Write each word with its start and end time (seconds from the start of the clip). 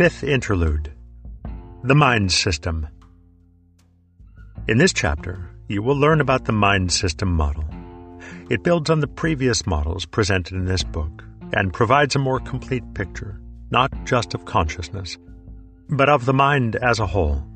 Fifth 0.00 0.24
Interlude 0.24 0.90
The 1.84 1.94
Mind 1.94 2.32
System. 2.32 2.88
In 4.66 4.78
this 4.78 4.94
chapter, 4.94 5.50
you 5.68 5.82
will 5.82 5.94
learn 5.94 6.22
about 6.22 6.46
the 6.46 6.52
mind 6.52 6.90
system 6.90 7.30
model. 7.30 7.66
It 8.48 8.62
builds 8.62 8.88
on 8.88 9.00
the 9.00 9.06
previous 9.06 9.66
models 9.66 10.06
presented 10.06 10.54
in 10.54 10.64
this 10.64 10.84
book 10.84 11.22
and 11.52 11.74
provides 11.74 12.16
a 12.16 12.18
more 12.18 12.40
complete 12.40 12.94
picture, 12.94 13.38
not 13.70 13.92
just 14.06 14.32
of 14.32 14.46
consciousness, 14.46 15.18
but 15.90 16.08
of 16.08 16.24
the 16.24 16.32
mind 16.32 16.76
as 16.76 16.98
a 16.98 17.06
whole. 17.06 17.46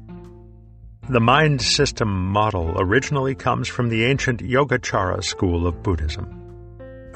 The 1.08 1.20
mind 1.20 1.62
system 1.62 2.30
model 2.30 2.74
originally 2.76 3.34
comes 3.34 3.68
from 3.68 3.88
the 3.88 4.04
ancient 4.04 4.40
Yogacara 4.40 5.24
school 5.24 5.66
of 5.66 5.82
Buddhism. 5.82 6.28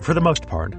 For 0.00 0.14
the 0.14 0.22
most 0.22 0.46
part, 0.46 0.74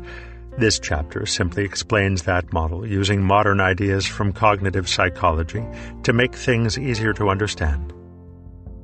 this 0.59 0.79
chapter 0.79 1.25
simply 1.25 1.63
explains 1.63 2.23
that 2.23 2.51
model 2.51 2.85
using 2.85 3.23
modern 3.23 3.61
ideas 3.61 4.05
from 4.05 4.33
cognitive 4.33 4.89
psychology 4.89 5.65
to 6.03 6.13
make 6.13 6.35
things 6.35 6.77
easier 6.77 7.13
to 7.13 7.29
understand. 7.29 7.93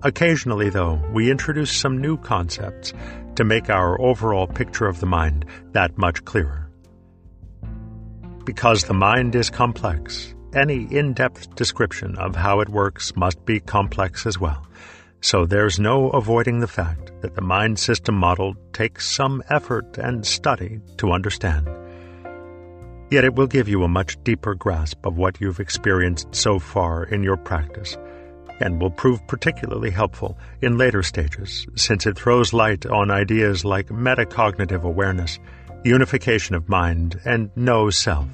Occasionally, 0.02 0.69
though, 0.69 1.02
we 1.13 1.30
introduce 1.30 1.71
some 1.71 1.99
new 1.99 2.17
concepts 2.17 2.93
to 3.35 3.43
make 3.43 3.69
our 3.69 3.99
overall 3.99 4.47
picture 4.47 4.88
of 4.88 4.99
the 4.99 5.05
mind 5.05 5.45
that 5.73 5.97
much 5.97 6.23
clearer. 6.25 6.71
Because 8.45 8.83
the 8.83 8.94
mind 8.94 9.35
is 9.35 9.49
complex, 9.49 10.33
any 10.53 10.88
in 10.91 11.13
depth 11.13 11.55
description 11.55 12.16
of 12.17 12.35
how 12.35 12.61
it 12.61 12.69
works 12.69 13.16
must 13.16 13.44
be 13.45 13.59
complex 13.59 14.25
as 14.25 14.39
well. 14.39 14.66
So 15.25 15.47
there's 15.47 15.79
no 15.79 16.11
avoiding 16.11 16.59
the 16.59 16.67
fact 16.67 17.11
that 17.21 17.33
the 17.33 17.41
mind 17.41 17.79
system 17.79 18.13
model 18.13 18.53
takes 18.73 19.09
some 19.09 19.41
effort 19.49 19.97
and 19.97 20.23
study 20.23 20.81
to 20.97 21.13
understand. 21.13 21.67
Yet 23.09 23.23
it 23.23 23.33
will 23.33 23.47
give 23.47 23.67
you 23.67 23.81
a 23.81 23.88
much 23.88 24.23
deeper 24.23 24.53
grasp 24.53 25.03
of 25.03 25.17
what 25.17 25.41
you've 25.41 25.59
experienced 25.59 26.35
so 26.35 26.59
far 26.59 27.05
in 27.05 27.23
your 27.23 27.38
practice, 27.38 27.97
and 28.59 28.80
will 28.80 28.91
prove 28.91 29.25
particularly 29.25 29.89
helpful 29.89 30.38
in 30.61 30.77
later 30.77 31.02
stages 31.02 31.66
since 31.73 32.05
it 32.05 32.19
throws 32.19 32.53
light 32.53 32.85
on 32.85 33.09
ideas 33.09 33.66
like 33.66 33.88
metacognitive 33.88 34.83
awareness, 34.83 35.39
unification 35.83 36.53
of 36.53 36.69
mind, 36.69 37.19
and 37.25 37.50
no 37.55 37.89
self. 37.89 38.28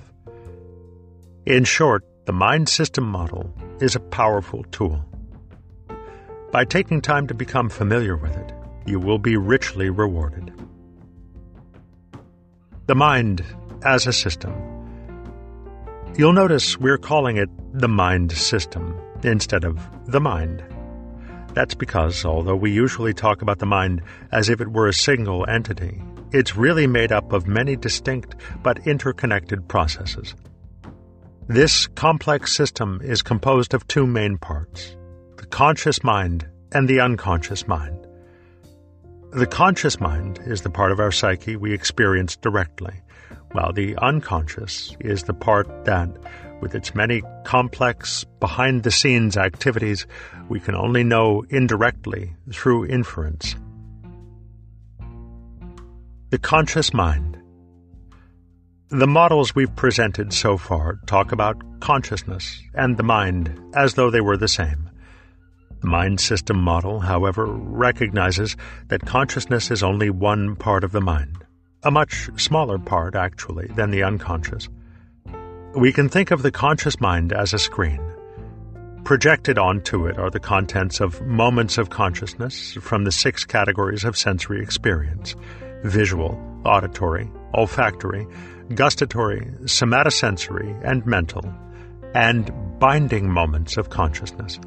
In 1.46 1.64
short, 1.64 2.04
the 2.26 2.34
mind 2.34 2.68
system 2.68 3.06
model 3.06 3.50
is 3.80 3.96
a 3.96 4.02
powerful 4.02 4.66
tool. 4.72 5.06
By 6.52 6.66
taking 6.66 7.00
time 7.00 7.28
to 7.28 7.34
become 7.34 7.70
familiar 7.70 8.18
with 8.18 8.36
it, 8.36 8.52
you 8.86 9.00
will 9.00 9.20
be 9.20 9.38
richly 9.38 9.90
rewarded. 9.90 10.52
The 12.88 12.96
mind 12.96 13.42
as 13.86 14.06
a 14.06 14.12
system. 14.12 14.54
You'll 16.18 16.34
notice 16.34 16.78
we're 16.78 16.98
calling 16.98 17.38
it 17.38 17.50
the 17.72 17.88
mind 17.88 18.34
system 18.34 19.00
instead 19.24 19.64
of 19.64 19.80
the 20.08 20.20
mind. 20.20 20.62
That's 21.54 21.74
because, 21.74 22.26
although 22.26 22.58
we 22.58 22.72
usually 22.72 23.14
talk 23.14 23.42
about 23.42 23.60
the 23.60 23.66
mind 23.66 24.02
as 24.34 24.50
if 24.50 24.60
it 24.60 24.74
were 24.74 24.90
a 24.90 24.94
single 24.94 25.50
entity, 25.50 26.04
it's 26.34 26.58
really 26.58 26.86
made 26.86 27.14
up 27.14 27.32
of 27.32 27.48
many 27.48 27.78
distinct 27.78 28.36
but 28.62 28.86
interconnected 28.86 29.70
processes. 29.70 30.36
This 31.48 31.88
complex 31.88 32.54
system 32.54 33.00
is 33.02 33.22
composed 33.22 33.74
of 33.74 33.88
two 33.88 34.06
main 34.06 34.38
parts 34.38 34.98
conscious 35.52 36.02
mind 36.02 36.48
and 36.72 36.88
the 36.88 37.02
unconscious 37.02 37.68
mind. 37.68 38.08
The 39.34 39.46
conscious 39.46 40.00
mind 40.00 40.40
is 40.46 40.62
the 40.62 40.70
part 40.70 40.92
of 40.92 41.00
our 41.00 41.12
psyche 41.12 41.58
we 41.58 41.74
experience 41.74 42.38
directly, 42.38 42.94
while 43.52 43.74
the 43.74 43.98
unconscious 43.98 44.96
is 45.02 45.24
the 45.24 45.34
part 45.34 45.86
that, 45.86 46.10
with 46.62 46.74
its 46.74 46.96
many 46.96 47.22
complex, 47.44 48.26
behind 48.40 48.84
the 48.84 48.92
scenes 48.92 49.38
activities, 49.38 50.08
we 50.50 50.60
can 50.60 50.74
only 50.74 51.04
know 51.04 51.44
indirectly 51.50 52.34
through 52.52 52.86
inference. 52.86 53.56
The 56.30 56.40
conscious 56.40 56.94
mind. 56.94 57.38
The 58.88 59.08
models 59.08 59.54
we've 59.54 59.76
presented 59.76 60.34
so 60.34 60.58
far 60.58 61.00
talk 61.08 61.34
about 61.34 61.82
consciousness 61.82 62.62
and 62.74 62.96
the 62.96 63.04
mind 63.04 63.58
as 63.76 63.96
though 63.96 64.10
they 64.10 64.22
were 64.22 64.38
the 64.38 64.48
same. 64.48 64.91
The 65.82 65.88
mind 65.88 66.20
system 66.20 66.58
model, 66.62 67.00
however, 67.00 67.46
recognizes 67.46 68.56
that 68.90 69.06
consciousness 69.06 69.72
is 69.72 69.82
only 69.82 70.12
one 70.12 70.56
part 70.56 70.84
of 70.84 70.92
the 70.92 71.02
mind, 71.02 71.44
a 71.84 71.90
much 71.90 72.30
smaller 72.38 72.78
part, 72.78 73.16
actually, 73.16 73.68
than 73.76 73.90
the 73.90 74.04
unconscious. 74.04 74.70
We 75.76 75.92
can 75.92 76.08
think 76.08 76.30
of 76.30 76.44
the 76.44 76.52
conscious 76.52 77.02
mind 77.02 77.34
as 77.34 77.54
a 77.54 77.60
screen. 77.60 78.00
Projected 79.04 79.58
onto 79.58 80.06
it 80.06 80.20
are 80.20 80.30
the 80.30 80.40
contents 80.40 81.00
of 81.00 81.20
moments 81.26 81.80
of 81.80 81.90
consciousness 81.90 82.74
from 82.80 83.04
the 83.04 83.12
six 83.12 83.44
categories 83.44 84.04
of 84.04 84.16
sensory 84.16 84.62
experience 84.62 85.36
visual, 85.84 86.40
auditory, 86.64 87.28
olfactory, 87.56 88.28
gustatory, 88.76 89.48
somatosensory, 89.64 90.80
and 90.84 91.04
mental, 91.08 91.44
and 92.14 92.52
binding 92.80 93.28
moments 93.28 93.78
of 93.78 93.90
consciousness. 93.90 94.60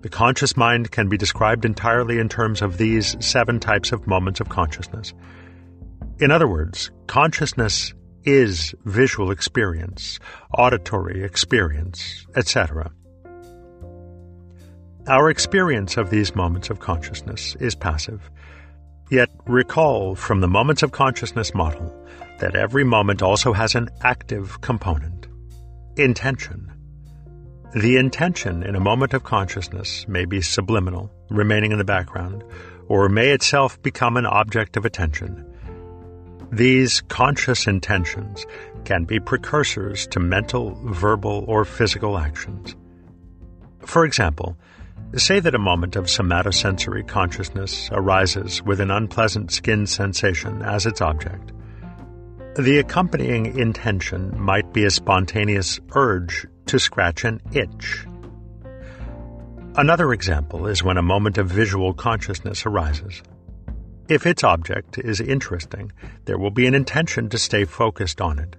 The 0.00 0.08
conscious 0.08 0.56
mind 0.56 0.90
can 0.92 1.08
be 1.08 1.16
described 1.16 1.64
entirely 1.64 2.18
in 2.18 2.28
terms 2.28 2.62
of 2.62 2.78
these 2.78 3.16
seven 3.18 3.58
types 3.58 3.90
of 3.90 4.06
moments 4.06 4.40
of 4.40 4.48
consciousness. 4.48 5.12
In 6.20 6.30
other 6.30 6.46
words, 6.46 6.90
consciousness 7.06 7.94
is 8.24 8.74
visual 8.84 9.30
experience, 9.30 10.20
auditory 10.56 11.24
experience, 11.24 12.26
etc. 12.36 12.92
Our 15.08 15.30
experience 15.30 15.96
of 15.96 16.10
these 16.10 16.34
moments 16.36 16.70
of 16.70 16.80
consciousness 16.80 17.56
is 17.60 17.74
passive. 17.74 18.30
Yet 19.10 19.30
recall 19.46 20.14
from 20.14 20.40
the 20.40 20.48
moments 20.48 20.82
of 20.82 20.92
consciousness 20.92 21.54
model 21.54 21.92
that 22.40 22.54
every 22.54 22.84
moment 22.84 23.22
also 23.22 23.52
has 23.52 23.74
an 23.74 23.88
active 24.02 24.60
component 24.60 25.26
intention. 25.96 26.70
The 27.74 27.98
intention 27.98 28.62
in 28.62 28.74
a 28.76 28.80
moment 28.80 29.12
of 29.12 29.24
consciousness 29.24 30.08
may 30.08 30.24
be 30.24 30.40
subliminal, 30.40 31.10
remaining 31.28 31.70
in 31.70 31.76
the 31.76 31.84
background, 31.84 32.42
or 32.88 33.10
may 33.10 33.28
itself 33.28 33.80
become 33.82 34.16
an 34.16 34.24
object 34.24 34.78
of 34.78 34.86
attention. 34.86 35.44
These 36.50 37.02
conscious 37.08 37.66
intentions 37.66 38.46
can 38.86 39.04
be 39.04 39.20
precursors 39.20 40.06
to 40.08 40.18
mental, 40.18 40.80
verbal, 40.82 41.44
or 41.46 41.66
physical 41.66 42.16
actions. 42.16 42.74
For 43.80 44.06
example, 44.06 44.56
say 45.16 45.38
that 45.38 45.54
a 45.54 45.58
moment 45.58 45.94
of 45.94 46.06
somatosensory 46.06 47.06
consciousness 47.06 47.90
arises 47.92 48.62
with 48.62 48.80
an 48.80 48.90
unpleasant 48.90 49.52
skin 49.52 49.86
sensation 49.86 50.62
as 50.62 50.86
its 50.86 51.02
object. 51.02 51.52
The 52.56 52.78
accompanying 52.78 53.58
intention 53.58 54.40
might 54.40 54.72
be 54.72 54.84
a 54.86 54.90
spontaneous 54.90 55.78
urge 55.94 56.46
to 56.68 56.78
scratch 56.78 57.24
an 57.24 57.40
itch. 57.52 58.06
Another 59.76 60.12
example 60.12 60.66
is 60.66 60.82
when 60.82 60.96
a 60.96 61.02
moment 61.02 61.38
of 61.38 61.48
visual 61.48 61.94
consciousness 61.94 62.66
arises. 62.66 63.22
If 64.08 64.26
its 64.26 64.42
object 64.42 64.98
is 64.98 65.20
interesting, 65.20 65.92
there 66.24 66.38
will 66.38 66.50
be 66.50 66.66
an 66.66 66.74
intention 66.74 67.28
to 67.28 67.38
stay 67.38 67.64
focused 67.64 68.20
on 68.20 68.38
it. 68.38 68.56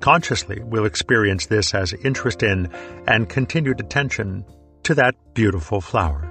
Consciously, 0.00 0.60
we'll 0.62 0.84
experience 0.84 1.46
this 1.46 1.74
as 1.74 1.92
interest 1.94 2.42
in 2.42 2.70
and 3.06 3.28
continued 3.28 3.80
attention 3.80 4.44
to 4.82 4.94
that 4.96 5.14
beautiful 5.32 5.80
flower. 5.80 6.30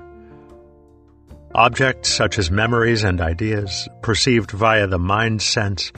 Objects 1.56 2.10
such 2.10 2.38
as 2.38 2.52
memories 2.52 3.04
and 3.04 3.22
ideas, 3.22 3.88
perceived 4.02 4.52
via 4.52 4.88
the 4.88 5.00
mind 5.00 5.42
sense, 5.42 5.92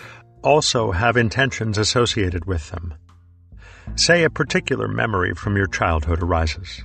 also 0.44 0.92
have 0.92 1.18
intentions 1.18 1.78
associated 1.78 2.46
with 2.46 2.70
them. 2.70 2.94
Say 3.96 4.24
a 4.24 4.30
particular 4.30 4.88
memory 4.88 5.34
from 5.36 5.56
your 5.56 5.68
childhood 5.68 6.22
arises. 6.22 6.84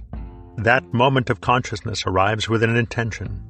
That 0.58 0.92
moment 0.92 1.30
of 1.30 1.40
consciousness 1.40 2.04
arrives 2.06 2.48
with 2.48 2.62
an 2.62 2.76
intention 2.76 3.42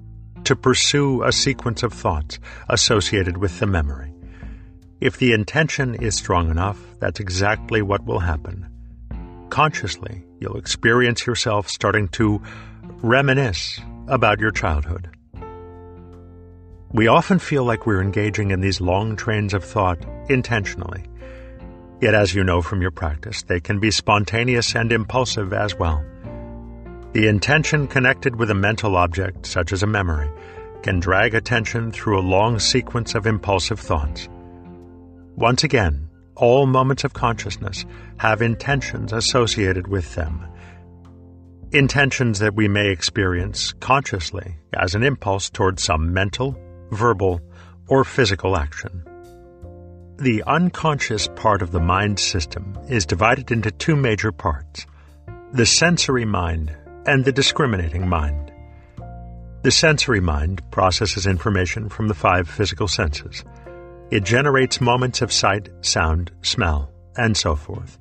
to 0.44 0.56
pursue 0.56 1.22
a 1.22 1.32
sequence 1.32 1.82
of 1.82 1.92
thoughts 1.92 2.38
associated 2.68 3.36
with 3.38 3.58
the 3.58 3.66
memory. 3.66 4.14
If 5.00 5.18
the 5.18 5.32
intention 5.32 5.94
is 5.94 6.14
strong 6.14 6.50
enough, 6.50 6.78
that's 6.98 7.20
exactly 7.20 7.82
what 7.82 8.04
will 8.04 8.20
happen. 8.20 8.66
Consciously, 9.50 10.24
you'll 10.38 10.56
experience 10.56 11.26
yourself 11.26 11.68
starting 11.68 12.08
to 12.08 12.40
reminisce 13.02 13.80
about 14.08 14.40
your 14.40 14.50
childhood. 14.50 15.10
We 16.92 17.06
often 17.06 17.38
feel 17.38 17.64
like 17.64 17.86
we're 17.86 18.02
engaging 18.02 18.50
in 18.50 18.60
these 18.60 18.80
long 18.80 19.16
trains 19.16 19.54
of 19.54 19.64
thought 19.64 19.98
intentionally. 20.28 21.04
Yet, 22.00 22.14
as 22.14 22.34
you 22.34 22.44
know 22.44 22.62
from 22.62 22.80
your 22.80 22.90
practice, 22.90 23.42
they 23.42 23.60
can 23.60 23.78
be 23.78 23.90
spontaneous 23.90 24.74
and 24.74 24.90
impulsive 24.90 25.52
as 25.52 25.74
well. 25.74 26.02
The 27.12 27.28
intention 27.28 27.88
connected 27.88 28.36
with 28.36 28.50
a 28.50 28.54
mental 28.54 28.96
object, 28.96 29.44
such 29.44 29.72
as 29.72 29.82
a 29.82 29.86
memory, 29.86 30.30
can 30.82 31.00
drag 31.00 31.34
attention 31.34 31.92
through 31.92 32.18
a 32.18 32.22
long 32.22 32.58
sequence 32.58 33.14
of 33.14 33.26
impulsive 33.26 33.78
thoughts. 33.78 34.28
Once 35.36 35.62
again, 35.62 36.08
all 36.36 36.64
moments 36.66 37.04
of 37.04 37.12
consciousness 37.12 37.84
have 38.16 38.40
intentions 38.40 39.12
associated 39.12 39.86
with 39.86 40.14
them. 40.14 40.46
Intentions 41.72 42.38
that 42.38 42.54
we 42.54 42.66
may 42.66 42.88
experience 42.88 43.72
consciously 43.74 44.56
as 44.72 44.94
an 44.94 45.02
impulse 45.02 45.50
towards 45.50 45.82
some 45.82 46.14
mental, 46.14 46.56
verbal, 46.92 47.42
or 47.88 48.04
physical 48.04 48.56
action. 48.56 49.04
The 50.20 50.42
unconscious 50.46 51.28
part 51.28 51.62
of 51.62 51.70
the 51.70 51.80
mind 51.80 52.20
system 52.20 52.78
is 52.90 53.06
divided 53.06 53.50
into 53.50 53.70
two 53.70 53.96
major 53.96 54.30
parts 54.30 54.84
the 55.54 55.64
sensory 55.64 56.26
mind 56.26 56.76
and 57.06 57.24
the 57.24 57.32
discriminating 57.32 58.06
mind. 58.06 58.52
The 59.62 59.70
sensory 59.70 60.20
mind 60.20 60.60
processes 60.70 61.26
information 61.26 61.88
from 61.88 62.08
the 62.08 62.14
five 62.14 62.50
physical 62.50 62.86
senses. 62.86 63.44
It 64.10 64.24
generates 64.24 64.78
moments 64.78 65.22
of 65.22 65.32
sight, 65.32 65.70
sound, 65.80 66.30
smell, 66.42 66.92
and 67.16 67.34
so 67.34 67.56
forth. 67.56 67.98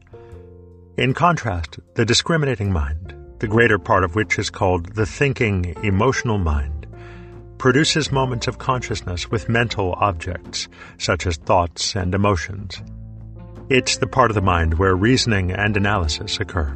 In 0.98 1.14
contrast, 1.14 1.80
the 1.96 2.04
discriminating 2.04 2.74
mind, 2.74 3.16
the 3.40 3.48
greater 3.48 3.80
part 3.80 4.04
of 4.04 4.16
which 4.16 4.38
is 4.38 4.50
called 4.50 4.94
the 4.94 5.06
thinking, 5.06 5.74
emotional 5.84 6.38
mind, 6.38 6.79
produces 7.60 8.12
moments 8.12 8.48
of 8.48 8.58
consciousness 8.58 9.30
with 9.30 9.50
mental 9.50 9.94
objects, 9.98 10.68
such 10.98 11.28
as 11.28 11.38
thoughts 11.38 11.96
and 11.96 12.16
emotions. 12.16 12.82
It's 13.70 13.98
the 13.98 14.08
part 14.08 14.32
of 14.32 14.36
the 14.36 14.42
mind 14.42 14.80
where 14.80 14.96
reasoning 14.96 15.52
and 15.52 15.78
analysis 15.78 16.40
occur. 16.40 16.76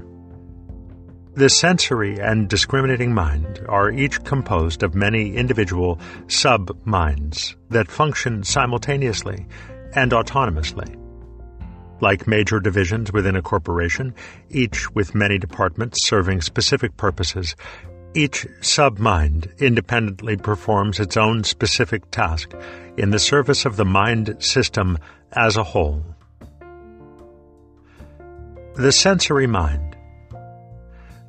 The 1.35 1.50
sensory 1.50 2.19
and 2.19 2.47
discriminating 2.47 3.12
mind 3.12 3.65
are 3.68 3.89
each 3.89 4.24
composed 4.24 4.83
of 4.83 4.94
many 4.94 5.35
individual 5.35 6.00
sub-minds 6.27 7.56
that 7.69 7.89
function 7.89 8.44
simultaneously 8.44 9.47
and 9.95 10.12
autonomously. 10.12 11.00
Like 12.01 12.27
major 12.27 12.59
divisions 12.59 13.12
within 13.12 13.36
a 13.36 13.41
corporation, 13.41 14.13
each 14.51 14.91
with 14.91 15.15
many 15.15 15.39
departments 15.39 16.06
serving 16.06 16.41
specific 16.41 16.97
purposes, 16.97 17.56
each 18.15 18.48
sub-mind 18.62 19.51
independently 19.60 20.38
performs 20.38 21.00
its 21.00 21.18
own 21.18 21.44
specific 21.44 22.10
task 22.12 22.54
in 22.98 23.10
the 23.10 23.19
service 23.19 23.65
of 23.65 23.75
the 23.75 23.86
mind 23.86 24.36
system 24.39 24.98
as 25.31 25.57
a 25.57 25.63
whole. 25.63 26.04
The 28.75 28.92
sensory 28.92 29.48
mind 29.48 29.94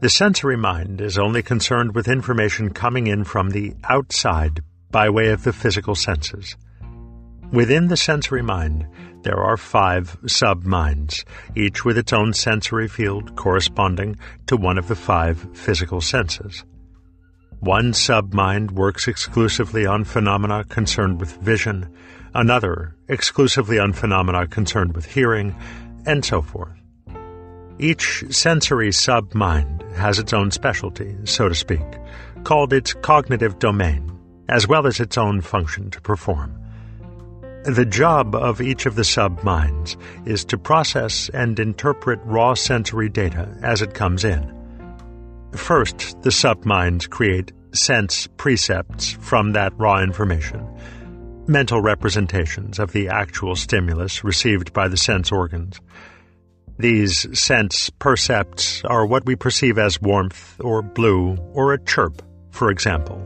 the 0.05 0.11
sensory 0.11 0.59
mind 0.59 1.01
is 1.01 1.17
only 1.17 1.43
concerned 1.43 1.95
with 1.95 2.09
information 2.09 2.75
coming 2.75 3.07
in 3.07 3.25
from 3.25 3.49
the 3.49 3.75
outside 3.85 4.61
by 4.91 5.09
way 5.09 5.31
of 5.31 5.45
the 5.45 5.53
physical 5.55 5.95
senses. 5.95 6.57
Within 7.51 7.89
the 7.89 7.97
sensory 7.97 8.43
mind, 8.43 8.87
there 9.23 9.39
are 9.39 9.57
five 9.57 10.19
sub-minds, 10.27 11.25
each 11.57 11.87
with 11.87 11.97
its 11.97 12.13
own 12.13 12.35
sensory 12.35 12.87
field 12.87 13.35
corresponding 13.35 14.19
to 14.47 14.59
one 14.59 14.77
of 14.77 14.89
the 14.89 14.95
five 14.95 15.49
physical 15.55 16.03
senses. 16.03 16.65
One 17.65 17.95
sub-mind 17.95 18.73
works 18.73 19.09
exclusively 19.09 19.87
on 19.87 20.05
phenomena 20.05 20.65
concerned 20.65 21.19
with 21.19 21.39
vision, 21.39 21.89
another 22.35 22.95
exclusively 23.09 23.79
on 23.79 23.95
phenomena 23.95 24.47
concerned 24.47 24.95
with 24.95 25.07
hearing, 25.07 25.57
and 26.05 26.23
so 26.23 26.43
forth. 26.43 26.77
Each 27.79 28.23
sensory 28.29 28.93
sub-mind 28.93 29.83
has 29.97 30.19
its 30.19 30.35
own 30.35 30.51
specialty, 30.51 31.17
so 31.25 31.49
to 31.49 31.55
speak, 31.55 31.81
called 32.43 32.75
its 32.75 32.93
cognitive 32.93 33.59
domain, 33.59 34.13
as 34.51 34.69
well 34.69 34.87
as 34.87 35.01
its 35.01 35.17
own 35.17 35.41
function 35.41 35.89
to 35.93 36.03
perform. 36.03 36.55
The 37.65 37.87
job 37.87 38.35
of 38.35 38.61
each 38.61 38.85
of 38.85 38.95
the 38.95 39.05
sub-minds 39.05 39.97
is 40.27 40.45
to 40.45 40.59
process 40.59 41.31
and 41.31 41.59
interpret 41.59 42.21
raw 42.25 42.53
sensory 42.53 43.09
data 43.09 43.57
as 43.63 43.81
it 43.81 43.95
comes 43.95 44.23
in. 44.23 44.64
First, 45.57 46.21
the 46.23 46.33
sub-minds 46.33 47.07
create 47.07 47.53
sense 47.73 48.29
percepts 48.37 49.13
from 49.13 49.53
that 49.53 49.73
raw 49.79 50.03
information, 50.03 50.67
mental 51.47 51.81
representations 51.81 52.79
of 52.79 52.93
the 52.93 53.09
actual 53.09 53.57
stimulus 53.57 54.25
received 54.25 54.73
by 54.73 54.89
the 54.89 54.97
sense 54.97 55.33
organs, 55.33 55.81
these 56.79 57.39
sense 57.39 57.89
percepts 57.91 58.83
are 58.85 59.07
what 59.07 59.25
we 59.25 59.37
perceive 59.37 59.79
as 59.79 60.03
warmth 60.03 60.61
or 60.61 60.83
blue 60.83 61.37
or 61.53 61.73
a 61.73 61.85
chirp, 61.85 62.21
for 62.51 62.71
example, 62.71 63.25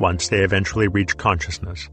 once 0.00 0.28
they 0.28 0.42
eventually 0.42 0.88
reach 0.88 1.16
consciousness. 1.16 1.88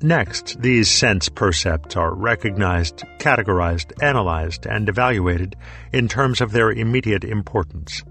Next, 0.00 0.58
these 0.62 0.88
sense 0.88 1.28
percepts 1.28 1.96
are 1.96 2.14
recognized, 2.14 3.04
categorized, 3.18 3.92
analyzed, 4.02 4.64
and 4.64 4.88
evaluated 4.88 5.54
in 5.92 6.08
terms 6.08 6.40
of 6.40 6.52
their 6.52 6.70
immediate 6.70 7.24
importance. 7.24 8.02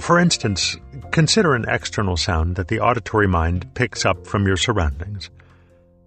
For 0.00 0.18
instance, 0.18 0.76
consider 1.10 1.54
an 1.54 1.66
external 1.68 2.16
sound 2.16 2.56
that 2.56 2.68
the 2.68 2.80
auditory 2.80 3.28
mind 3.28 3.74
picks 3.74 4.04
up 4.04 4.26
from 4.26 4.46
your 4.46 4.56
surroundings. 4.56 5.30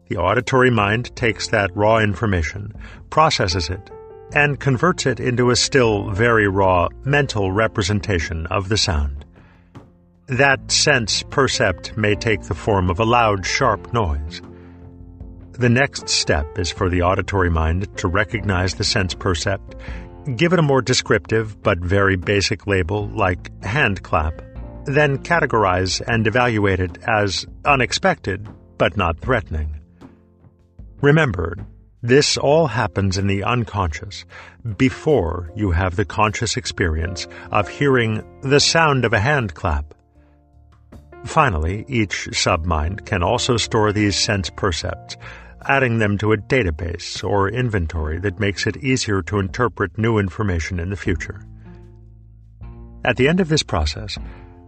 The 0.10 0.18
auditory 0.18 0.70
mind 0.70 1.16
takes 1.16 1.48
that 1.48 1.76
raw 1.76 1.98
information, 1.98 2.74
processes 3.10 3.70
it, 3.70 3.90
and 4.34 4.60
converts 4.60 5.06
it 5.06 5.20
into 5.20 5.50
a 5.50 5.56
still 5.56 6.12
very 6.12 6.48
raw 6.48 6.90
mental 7.04 7.52
representation 7.52 8.48
of 8.48 8.70
the 8.70 8.78
sound. 8.78 9.26
That 10.28 10.72
sense 10.72 11.24
percept 11.24 11.96
may 11.96 12.16
take 12.16 12.42
the 12.42 12.56
form 12.56 12.90
of 12.90 13.00
a 13.00 13.06
loud, 13.06 13.46
sharp 13.46 13.94
noise. 13.94 14.42
The 15.52 15.70
next 15.70 16.10
step 16.10 16.58
is 16.58 16.72
for 16.72 16.90
the 16.90 17.04
auditory 17.04 17.50
mind 17.50 17.96
to 17.98 18.08
recognize 18.08 18.74
the 18.74 18.84
sense 18.84 19.14
percept, 19.14 19.76
give 20.36 20.54
it 20.54 20.60
a 20.60 20.64
more 20.64 20.82
descriptive 20.82 21.62
but 21.62 21.78
very 21.80 22.16
basic 22.16 22.68
label 22.68 23.08
like 23.08 23.52
hand 23.64 24.02
clap, 24.04 24.42
then 24.86 25.20
categorize 25.20 26.02
and 26.06 26.28
evaluate 26.28 26.80
it 26.80 26.98
as 27.08 27.46
unexpected 27.64 28.48
but 28.78 28.98
not 28.98 29.20
threatening. 29.20 29.80
Remember, 31.02 31.56
this 32.02 32.38
all 32.38 32.68
happens 32.68 33.18
in 33.18 33.28
the 33.28 33.44
unconscious 33.44 34.26
before 34.78 35.52
you 35.56 35.72
have 35.72 35.96
the 35.96 36.06
conscious 36.06 36.58
experience 36.58 37.28
of 37.52 37.68
hearing 37.68 38.24
the 38.42 38.60
sound 38.60 39.06
of 39.06 39.14
a 39.14 39.20
hand 39.20 39.54
clap. 39.54 39.94
Finally, 41.26 41.86
each 41.88 42.28
submind 42.32 43.06
can 43.06 43.24
also 43.24 43.58
store 43.58 43.92
these 43.92 44.16
sense 44.16 44.52
percepts, 44.52 45.18
adding 45.68 46.00
them 46.00 46.18
to 46.20 46.32
a 46.32 46.38
database 46.38 47.24
or 47.24 47.50
inventory 47.50 48.20
that 48.20 48.40
makes 48.40 48.68
it 48.68 48.78
easier 48.78 49.22
to 49.24 49.40
interpret 49.40 49.98
new 49.98 50.18
information 50.18 50.80
in 50.80 50.90
the 50.90 50.96
future. 50.96 51.46
At 53.04 53.18
the 53.18 53.28
end 53.28 53.40
of 53.40 53.50
this 53.50 53.64
process, 53.64 54.18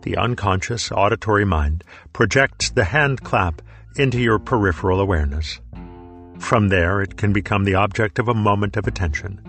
the 0.04 0.18
unconscious 0.18 0.92
auditory 0.92 1.46
mind 1.46 1.84
projects 2.14 2.70
the 2.70 2.86
hand 2.86 3.24
clap 3.24 3.62
into 3.96 4.20
your 4.20 4.40
peripheral 4.40 5.00
awareness. 5.00 5.60
From 6.40 6.70
there, 6.70 7.02
it 7.02 7.18
can 7.18 7.34
become 7.34 7.64
the 7.64 7.76
object 7.76 8.20
of 8.20 8.28
a 8.28 8.34
moment 8.34 8.78
of 8.78 8.88
attention. 8.88 9.42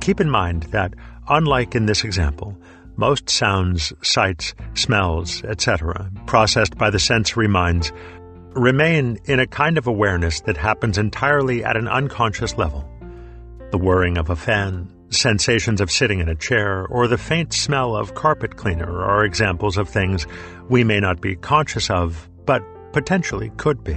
Keep 0.00 0.20
in 0.20 0.30
mind 0.30 0.64
that, 0.70 0.94
unlike 1.28 1.74
in 1.74 1.86
this 1.86 2.04
example, 2.04 2.56
most 2.96 3.28
sounds, 3.28 3.92
sights, 4.02 4.54
smells, 4.74 5.42
etc., 5.44 6.10
processed 6.26 6.78
by 6.78 6.90
the 6.90 6.98
sensory 6.98 7.48
minds, 7.48 7.92
remain 8.54 9.18
in 9.24 9.40
a 9.40 9.46
kind 9.46 9.78
of 9.78 9.86
awareness 9.86 10.40
that 10.42 10.56
happens 10.56 10.98
entirely 10.98 11.64
at 11.64 11.76
an 11.76 11.88
unconscious 11.88 12.56
level. 12.56 12.88
The 13.70 13.78
whirring 13.78 14.18
of 14.18 14.30
a 14.30 14.36
fan, 14.36 14.92
sensations 15.10 15.80
of 15.80 15.90
sitting 15.90 16.20
in 16.20 16.28
a 16.28 16.34
chair, 16.34 16.86
or 16.86 17.06
the 17.06 17.18
faint 17.18 17.52
smell 17.52 17.96
of 17.96 18.14
carpet 18.14 18.56
cleaner 18.56 19.02
are 19.02 19.24
examples 19.24 19.76
of 19.76 19.88
things 19.88 20.26
we 20.68 20.82
may 20.82 20.98
not 20.98 21.20
be 21.20 21.36
conscious 21.36 21.90
of, 21.90 22.28
but 22.44 22.62
potentially 22.92 23.50
could 23.56 23.84
be. 23.84 23.96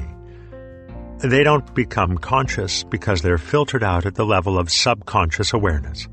They 1.19 1.43
don't 1.43 1.73
become 1.73 2.17
conscious 2.17 2.83
because 2.83 3.21
they're 3.21 3.37
filtered 3.37 3.83
out 3.83 4.05
at 4.05 4.15
the 4.15 4.25
level 4.25 4.59
of 4.59 4.69
subconscious 4.69 5.53
awareness. 5.53 6.07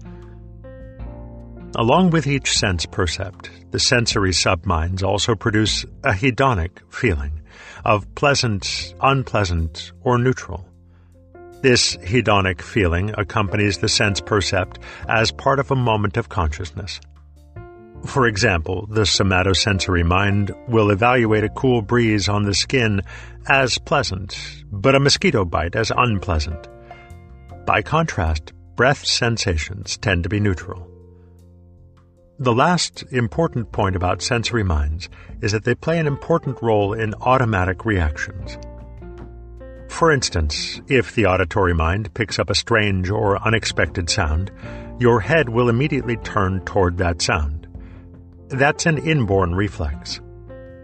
Along 1.77 2.11
with 2.11 2.27
each 2.27 2.57
sense 2.57 2.87
percept, 2.87 3.51
the 3.71 3.79
sensory 3.79 4.33
subminds 4.33 5.03
also 5.03 5.35
produce 5.35 5.85
a 6.05 6.13
hedonic 6.13 6.71
feeling 6.91 7.40
of 7.85 8.15
pleasant, 8.15 8.95
unpleasant, 9.01 9.93
or 10.03 10.19
neutral. 10.19 10.67
This 11.63 11.97
hedonic 11.97 12.63
feeling 12.63 13.13
accompanies 13.19 13.79
the 13.79 13.89
sense 13.89 14.21
percept 14.21 14.79
as 15.09 15.31
part 15.31 15.59
of 15.59 15.71
a 15.71 15.77
moment 15.77 16.17
of 16.17 16.29
consciousness. 16.29 17.01
For 18.07 18.27
example, 18.27 18.87
the 18.87 19.03
somatosensory 19.03 20.05
mind 20.05 20.53
will 20.69 20.91
evaluate 20.91 21.45
a 21.45 21.51
cool 21.51 21.83
breeze 21.83 22.29
on 22.29 22.45
the 22.45 22.55
skin 22.55 23.03
as 23.47 23.77
pleasant, 23.79 24.39
but 24.73 24.95
a 24.95 25.01
mosquito 25.01 25.45
bite 25.45 25.77
as 25.77 25.93
unpleasant. 25.95 26.67
By 27.67 27.83
contrast, 27.83 28.53
breath 28.75 29.05
sensations 29.05 29.99
tend 29.99 30.23
to 30.23 30.31
be 30.31 30.41
neutral. 30.41 30.90
The 32.41 32.55
last 32.55 33.05
important 33.11 33.71
point 33.71 33.97
about 33.97 34.23
sensory 34.23 34.63
minds 34.65 35.11
is 35.43 35.53
that 35.53 35.65
they 35.65 35.75
play 35.75 35.99
an 35.99 36.07
important 36.07 36.63
role 36.63 36.95
in 36.95 37.13
automatic 37.21 37.85
reactions. 37.85 38.57
For 39.91 40.11
instance, 40.11 40.81
if 40.89 41.15
the 41.15 41.27
auditory 41.27 41.75
mind 41.75 42.15
picks 42.15 42.39
up 42.39 42.49
a 42.49 42.55
strange 42.55 43.11
or 43.11 43.47
unexpected 43.47 44.09
sound, 44.09 44.51
your 44.99 45.21
head 45.21 45.51
will 45.51 45.69
immediately 45.69 46.17
turn 46.17 46.65
toward 46.65 46.97
that 46.97 47.21
sound. 47.21 47.69
That's 48.49 48.87
an 48.87 48.97
inborn 48.97 49.55
reflex. 49.55 50.23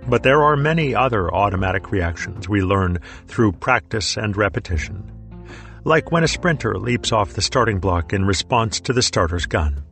But 0.07 0.25
there 0.25 0.43
are 0.43 0.57
many 0.57 0.95
other 0.95 1.35
automatic 1.35 1.91
reactions 1.91 2.51
we 2.51 2.61
learn 2.61 2.99
through 3.29 3.53
practice 3.53 4.19
and 4.19 4.37
repetition. 4.37 5.11
Like 5.85 6.13
when 6.13 6.23
a 6.23 6.29
sprinter 6.29 6.77
leaps 6.77 7.13
off 7.13 7.33
the 7.33 7.41
starting 7.41 7.79
block 7.79 8.13
in 8.13 8.27
response 8.27 8.79
to 8.81 8.93
the 8.93 9.01
starter's 9.01 9.47
gun. 9.47 9.86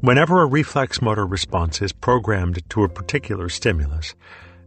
Whenever 0.00 0.42
a 0.42 0.46
reflex 0.46 1.00
motor 1.00 1.26
response 1.26 1.80
is 1.80 1.92
programmed 1.92 2.62
to 2.70 2.84
a 2.84 2.88
particular 2.88 3.48
stimulus, 3.48 4.14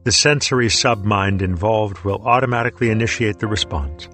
the 0.03 0.12
sensory 0.12 0.67
submind 0.67 1.41
involved 1.41 2.00
will 2.00 2.25
automatically 2.27 2.89
initiate 2.89 3.39
the 3.39 3.48
response. 3.48 4.09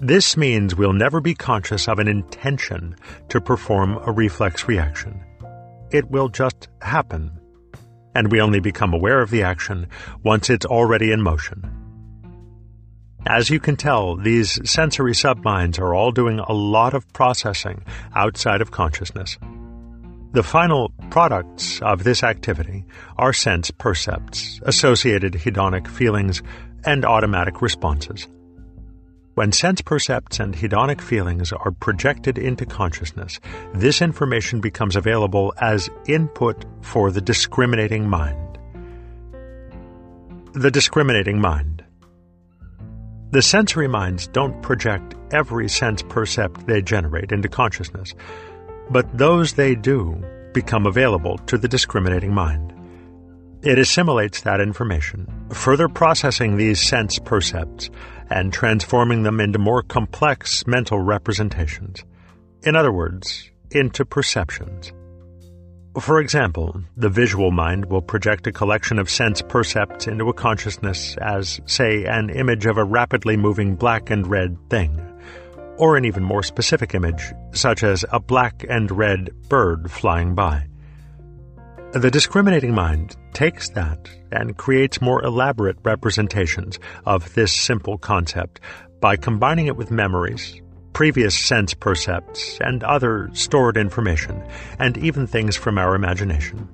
This 0.00 0.36
means 0.36 0.74
we'll 0.74 0.92
never 0.92 1.20
be 1.20 1.34
conscious 1.34 1.88
of 1.88 1.98
an 1.98 2.08
intention 2.08 2.96
to 3.30 3.40
perform 3.40 3.98
a 4.04 4.12
reflex 4.12 4.68
reaction. 4.68 5.24
It 5.90 6.10
will 6.10 6.28
just 6.28 6.68
happen 6.82 7.40
and 8.14 8.30
we 8.30 8.40
only 8.40 8.60
become 8.60 8.92
aware 8.92 9.20
of 9.20 9.30
the 9.30 9.42
action 9.42 9.88
once 10.22 10.48
it's 10.48 10.66
already 10.66 11.12
in 11.12 11.22
motion. 11.22 11.64
As 13.26 13.48
you 13.48 13.58
can 13.58 13.76
tell, 13.76 14.16
these 14.16 14.60
sensory 14.70 15.14
subminds 15.14 15.78
are 15.78 15.94
all 15.94 16.12
doing 16.12 16.38
a 16.38 16.52
lot 16.52 16.94
of 16.94 17.10
processing 17.12 17.82
outside 18.14 18.60
of 18.60 18.70
consciousness. 18.70 19.38
The 20.34 20.42
final 20.42 20.88
products 21.10 21.80
of 21.80 22.02
this 22.02 22.24
activity 22.24 22.84
are 23.16 23.32
sense 23.32 23.70
percepts, 23.70 24.58
associated 24.64 25.34
hedonic 25.34 25.86
feelings, 25.86 26.42
and 26.84 27.04
automatic 27.04 27.62
responses. 27.62 28.26
When 29.34 29.52
sense 29.52 29.80
percepts 29.80 30.40
and 30.40 30.52
hedonic 30.52 31.00
feelings 31.00 31.52
are 31.52 31.70
projected 31.70 32.36
into 32.36 32.66
consciousness, 32.66 33.38
this 33.74 34.02
information 34.02 34.60
becomes 34.60 34.96
available 34.96 35.54
as 35.60 35.88
input 36.08 36.64
for 36.80 37.12
the 37.12 37.20
discriminating 37.20 38.08
mind. 38.10 38.58
The 40.52 40.72
discriminating 40.72 41.40
mind. 41.40 41.84
The 43.30 43.42
sensory 43.42 43.86
minds 43.86 44.26
don't 44.26 44.60
project 44.62 45.14
every 45.30 45.68
sense 45.68 46.02
percept 46.02 46.66
they 46.66 46.82
generate 46.82 47.30
into 47.30 47.48
consciousness, 47.48 48.14
but 48.90 49.16
those 49.16 49.54
they 49.54 49.74
do 49.74 50.22
become 50.52 50.86
available 50.86 51.38
to 51.38 51.58
the 51.58 51.68
discriminating 51.68 52.32
mind. 52.32 52.72
It 53.62 53.78
assimilates 53.78 54.42
that 54.42 54.60
information, 54.60 55.26
further 55.50 55.88
processing 55.88 56.56
these 56.56 56.80
sense 56.80 57.18
percepts 57.18 57.90
and 58.30 58.52
transforming 58.52 59.22
them 59.22 59.40
into 59.40 59.58
more 59.58 59.82
complex 59.82 60.66
mental 60.66 60.98
representations. 60.98 62.04
In 62.62 62.76
other 62.76 62.92
words, 62.92 63.50
into 63.70 64.04
perceptions. 64.04 64.92
For 66.00 66.20
example, 66.20 66.82
the 66.96 67.08
visual 67.08 67.52
mind 67.52 67.86
will 67.86 68.02
project 68.02 68.46
a 68.48 68.52
collection 68.52 68.98
of 68.98 69.08
sense 69.08 69.42
percepts 69.42 70.08
into 70.08 70.28
a 70.28 70.34
consciousness 70.34 71.16
as, 71.20 71.60
say, 71.66 72.04
an 72.04 72.30
image 72.30 72.66
of 72.66 72.78
a 72.78 72.84
rapidly 72.84 73.36
moving 73.36 73.76
black 73.76 74.10
and 74.10 74.26
red 74.26 74.58
thing, 74.68 75.00
or 75.78 75.96
an 75.96 76.04
even 76.04 76.22
more 76.22 76.42
specific 76.42 76.94
image, 76.94 77.32
such 77.52 77.82
as 77.82 78.04
a 78.12 78.20
black 78.20 78.64
and 78.68 78.90
red 78.90 79.30
bird 79.48 79.90
flying 79.90 80.34
by. 80.34 80.66
The 81.92 82.10
discriminating 82.10 82.74
mind 82.74 83.16
takes 83.34 83.68
that 83.70 84.08
and 84.32 84.56
creates 84.56 85.00
more 85.00 85.22
elaborate 85.22 85.78
representations 85.84 86.78
of 87.06 87.34
this 87.34 87.52
simple 87.52 87.98
concept 87.98 88.60
by 89.00 89.16
combining 89.16 89.66
it 89.66 89.76
with 89.76 89.90
memories, 89.92 90.60
previous 90.92 91.38
sense 91.38 91.74
percepts, 91.74 92.58
and 92.60 92.82
other 92.82 93.30
stored 93.32 93.76
information, 93.76 94.42
and 94.78 94.96
even 94.98 95.26
things 95.26 95.54
from 95.54 95.78
our 95.78 95.94
imagination. 95.94 96.68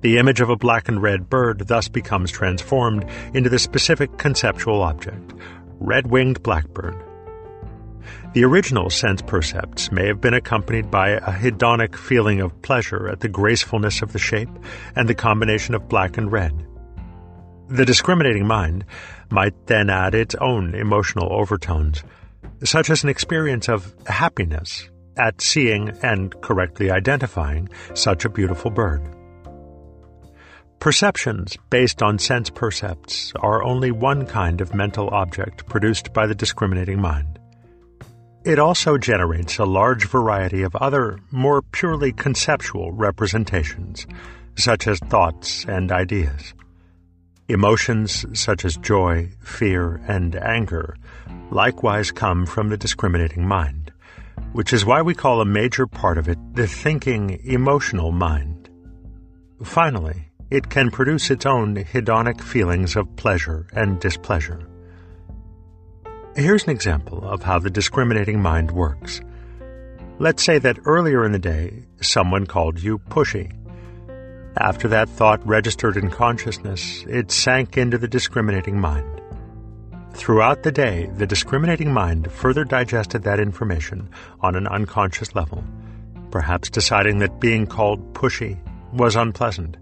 The 0.00 0.18
image 0.18 0.40
of 0.40 0.50
a 0.50 0.56
black 0.56 0.88
and 0.88 1.00
red 1.00 1.30
bird 1.30 1.68
thus 1.68 1.86
becomes 1.86 2.32
transformed 2.32 3.04
into 3.34 3.48
the 3.48 3.60
specific 3.60 4.18
conceptual 4.18 4.82
object, 4.82 5.34
red-winged 5.78 6.42
blackbird, 6.42 6.96
the 8.32 8.44
original 8.44 8.90
sense 8.90 9.22
percepts 9.22 9.92
may 9.92 10.06
have 10.06 10.20
been 10.20 10.34
accompanied 10.34 10.90
by 10.90 11.10
a 11.10 11.32
hedonic 11.32 11.96
feeling 11.96 12.40
of 12.40 12.62
pleasure 12.62 13.08
at 13.08 13.20
the 13.20 13.28
gracefulness 13.28 14.02
of 14.02 14.12
the 14.12 14.18
shape 14.18 14.50
and 14.96 15.08
the 15.08 15.14
combination 15.14 15.74
of 15.74 15.88
black 15.88 16.16
and 16.16 16.30
red. 16.30 16.66
The 17.68 17.84
discriminating 17.84 18.46
mind 18.46 18.84
might 19.30 19.66
then 19.66 19.88
add 19.88 20.14
its 20.14 20.34
own 20.34 20.74
emotional 20.74 21.32
overtones, 21.32 22.02
such 22.64 22.90
as 22.90 23.02
an 23.02 23.08
experience 23.08 23.68
of 23.68 23.94
happiness 24.06 24.88
at 25.16 25.40
seeing 25.40 25.90
and 26.02 26.38
correctly 26.40 26.90
identifying 26.90 27.68
such 27.94 28.24
a 28.24 28.30
beautiful 28.30 28.70
bird. 28.70 29.02
Perceptions 30.82 31.56
based 31.70 32.02
on 32.02 32.18
sense 32.18 32.50
percepts 32.50 33.32
are 33.36 33.62
only 33.62 33.92
one 33.92 34.26
kind 34.26 34.60
of 34.60 34.74
mental 34.74 35.08
object 35.10 35.64
produced 35.66 36.12
by 36.12 36.26
the 36.26 36.34
discriminating 36.34 37.00
mind. 37.00 37.31
It 38.44 38.58
also 38.58 38.98
generates 38.98 39.58
a 39.58 39.64
large 39.64 40.08
variety 40.08 40.62
of 40.62 40.74
other, 40.74 41.20
more 41.30 41.62
purely 41.62 42.12
conceptual 42.12 42.90
representations, 42.90 44.04
such 44.56 44.88
as 44.88 44.98
thoughts 44.98 45.64
and 45.66 45.92
ideas. 45.92 46.52
Emotions 47.48 48.26
such 48.32 48.64
as 48.64 48.76
joy, 48.76 49.30
fear, 49.40 50.02
and 50.08 50.34
anger 50.34 50.96
likewise 51.52 52.10
come 52.10 52.46
from 52.46 52.68
the 52.68 52.76
discriminating 52.76 53.46
mind, 53.46 53.92
which 54.52 54.72
is 54.72 54.84
why 54.84 55.02
we 55.02 55.14
call 55.14 55.40
a 55.40 55.44
major 55.44 55.86
part 55.86 56.18
of 56.18 56.28
it 56.28 56.38
the 56.54 56.66
thinking, 56.66 57.38
emotional 57.44 58.10
mind. 58.10 58.70
Finally, 59.62 60.32
it 60.50 60.68
can 60.68 60.90
produce 60.90 61.30
its 61.30 61.46
own 61.46 61.76
hedonic 61.76 62.40
feelings 62.40 62.96
of 62.96 63.14
pleasure 63.16 63.66
and 63.72 64.00
displeasure. 64.00 64.66
Here's 66.34 66.64
an 66.64 66.70
example 66.70 67.28
of 67.28 67.42
how 67.42 67.58
the 67.58 67.68
discriminating 67.68 68.40
mind 68.40 68.70
works. 68.70 69.20
Let's 70.18 70.42
say 70.42 70.58
that 70.60 70.78
earlier 70.86 71.26
in 71.26 71.32
the 71.32 71.38
day, 71.38 71.82
someone 72.00 72.46
called 72.46 72.80
you 72.80 72.98
pushy. 72.98 73.52
After 74.56 74.88
that 74.88 75.10
thought 75.10 75.46
registered 75.46 75.98
in 75.98 76.10
consciousness, 76.10 77.04
it 77.06 77.30
sank 77.30 77.76
into 77.76 77.98
the 77.98 78.08
discriminating 78.08 78.80
mind. 78.80 79.20
Throughout 80.14 80.62
the 80.62 80.72
day, 80.72 81.10
the 81.18 81.26
discriminating 81.26 81.92
mind 81.92 82.32
further 82.32 82.64
digested 82.64 83.24
that 83.24 83.38
information 83.38 84.08
on 84.40 84.56
an 84.56 84.66
unconscious 84.66 85.34
level, 85.34 85.62
perhaps 86.30 86.70
deciding 86.70 87.18
that 87.18 87.40
being 87.40 87.66
called 87.66 88.14
pushy 88.14 88.56
was 88.94 89.16
unpleasant. 89.16 89.76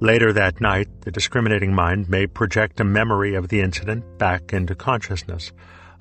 Later 0.00 0.32
that 0.32 0.60
night, 0.60 0.88
the 1.00 1.10
discriminating 1.10 1.74
mind 1.74 2.08
may 2.08 2.28
project 2.28 2.78
a 2.78 2.84
memory 2.84 3.34
of 3.34 3.48
the 3.48 3.60
incident 3.60 4.04
back 4.16 4.52
into 4.52 4.76
consciousness, 4.76 5.50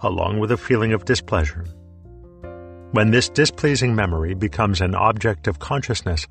along 0.02 0.40
with 0.40 0.52
a 0.52 0.58
feeling 0.58 0.94
of 0.94 1.06
displeasure. 1.06 1.66
When 2.92 3.10
this 3.10 3.28
displeasing 3.28 3.96
memory 3.96 4.36
becomes 4.36 4.82
an 4.82 4.94
object 4.94 5.48
of 5.48 5.60
consciousness, 5.60 6.28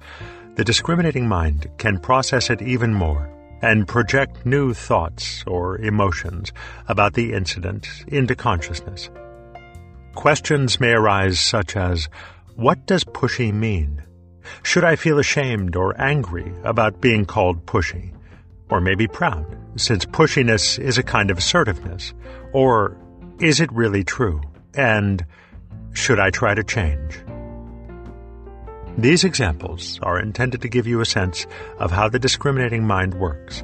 the 0.55 0.65
discriminating 0.65 1.27
mind 1.27 1.67
can 1.77 1.99
process 1.99 2.51
it 2.51 2.63
even 2.63 2.95
more 2.95 3.29
and 3.63 3.89
project 3.89 4.47
new 4.47 4.73
thoughts 4.73 5.43
or 5.47 5.79
emotions 5.79 6.53
about 6.89 7.15
the 7.15 7.33
incident 7.33 7.89
into 8.07 8.37
consciousness. 8.37 9.11
Questions 10.15 10.79
may 10.79 10.93
arise 10.93 11.41
such 11.41 11.77
as, 11.77 12.09
What 12.55 12.87
does 12.87 13.03
pushy 13.03 13.53
mean? 13.53 14.06
Should 14.63 14.85
I 14.85 14.97
feel 14.97 15.19
ashamed 15.19 15.77
or 15.77 16.01
angry 16.01 16.53
about 16.65 17.01
being 17.01 17.25
called 17.25 17.67
pushy? 17.67 18.13
Or 18.71 18.81
maybe 18.81 19.07
proud, 19.07 19.47
since 19.77 20.05
pushiness 20.05 20.79
is 20.79 20.99
a 20.99 21.03
kind 21.03 21.31
of 21.31 21.39
assertiveness? 21.39 22.13
Or 22.53 22.97
is 23.39 23.61
it 23.61 23.71
really 23.73 24.03
true? 24.03 24.41
And 24.75 25.25
should 25.93 26.19
I 26.19 26.31
try 26.31 26.55
to 26.55 26.65
change? 26.65 27.19
These 28.99 29.25
examples 29.25 30.01
are 30.03 30.19
intended 30.19 30.63
to 30.63 30.69
give 30.69 30.87
you 30.87 31.01
a 31.01 31.07
sense 31.07 31.47
of 31.79 31.91
how 31.93 32.09
the 32.09 32.19
discriminating 32.19 32.87
mind 32.87 33.15
works. 33.15 33.63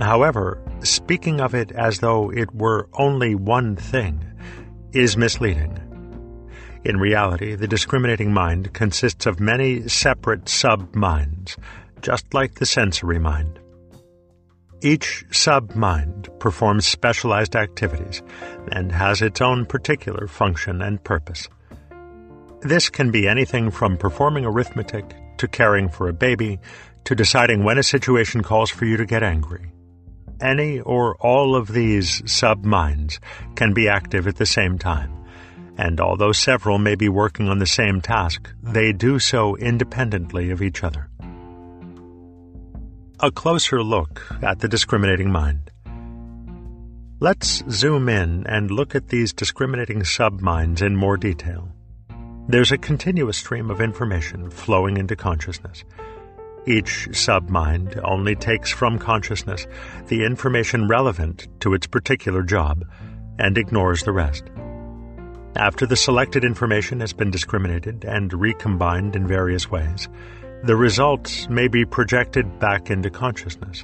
However, 0.00 0.62
speaking 0.80 1.40
of 1.40 1.54
it 1.54 1.72
as 1.72 2.00
though 2.00 2.30
it 2.30 2.54
were 2.54 2.88
only 2.94 3.34
one 3.34 3.76
thing 3.76 4.24
is 4.92 5.16
misleading. 5.16 5.78
In 6.86 6.98
reality, 6.98 7.56
the 7.56 7.66
discriminating 7.66 8.32
mind 8.32 8.72
consists 8.72 9.26
of 9.26 9.40
many 9.40 9.88
separate 9.88 10.48
sub-minds, 10.48 11.56
just 12.00 12.32
like 12.32 12.54
the 12.54 12.64
sensory 12.64 13.18
mind. 13.18 13.58
Each 14.80 15.24
sub-mind 15.32 16.28
performs 16.38 16.86
specialized 16.86 17.56
activities 17.56 18.22
and 18.70 18.92
has 18.92 19.20
its 19.20 19.40
own 19.40 19.66
particular 19.66 20.28
function 20.28 20.80
and 20.80 21.02
purpose. 21.02 21.48
This 22.60 22.88
can 22.88 23.10
be 23.10 23.26
anything 23.26 23.72
from 23.72 23.96
performing 23.96 24.44
arithmetic 24.44 25.12
to 25.38 25.48
caring 25.48 25.88
for 25.88 26.08
a 26.08 26.12
baby 26.12 26.60
to 27.02 27.16
deciding 27.16 27.64
when 27.64 27.78
a 27.78 27.82
situation 27.82 28.44
calls 28.44 28.70
for 28.70 28.84
you 28.84 28.96
to 28.96 29.06
get 29.06 29.24
angry. 29.24 29.72
Any 30.40 30.78
or 30.78 31.16
all 31.16 31.56
of 31.56 31.66
these 31.66 32.22
sub-minds 32.30 33.18
can 33.56 33.74
be 33.74 33.88
active 33.88 34.28
at 34.28 34.36
the 34.36 34.46
same 34.46 34.78
time, 34.78 35.25
and 35.76 36.00
although 36.00 36.32
several 36.32 36.78
may 36.78 36.94
be 36.94 37.08
working 37.08 37.48
on 37.48 37.58
the 37.58 37.66
same 37.66 38.00
task, 38.00 38.50
they 38.62 38.92
do 38.92 39.18
so 39.18 39.56
independently 39.56 40.50
of 40.50 40.62
each 40.62 40.82
other. 40.82 41.08
A 43.20 43.30
closer 43.30 43.82
look 43.82 44.26
at 44.42 44.60
the 44.60 44.68
discriminating 44.68 45.30
mind. 45.30 45.70
Let's 47.18 47.62
zoom 47.70 48.10
in 48.10 48.46
and 48.46 48.70
look 48.70 48.94
at 48.94 49.08
these 49.08 49.32
discriminating 49.32 50.04
sub-minds 50.04 50.82
in 50.82 50.96
more 50.96 51.16
detail. 51.16 51.70
There's 52.48 52.72
a 52.72 52.78
continuous 52.78 53.38
stream 53.38 53.70
of 53.70 53.80
information 53.80 54.50
flowing 54.50 54.98
into 54.98 55.16
consciousness. 55.16 55.82
Each 56.66 57.08
sub-mind 57.12 57.98
only 58.04 58.36
takes 58.36 58.70
from 58.70 58.98
consciousness 58.98 59.66
the 60.08 60.24
information 60.24 60.88
relevant 60.88 61.48
to 61.60 61.74
its 61.74 61.86
particular 61.86 62.42
job 62.42 62.84
and 63.38 63.56
ignores 63.56 64.02
the 64.02 64.12
rest. 64.12 64.44
After 65.56 65.86
the 65.86 65.96
selected 65.96 66.44
information 66.44 67.00
has 67.00 67.14
been 67.14 67.30
discriminated 67.30 68.04
and 68.04 68.30
recombined 68.30 69.16
in 69.16 69.26
various 69.26 69.70
ways, 69.70 70.06
the 70.62 70.76
results 70.76 71.48
may 71.48 71.66
be 71.66 71.86
projected 71.86 72.58
back 72.58 72.90
into 72.90 73.08
consciousness. 73.08 73.82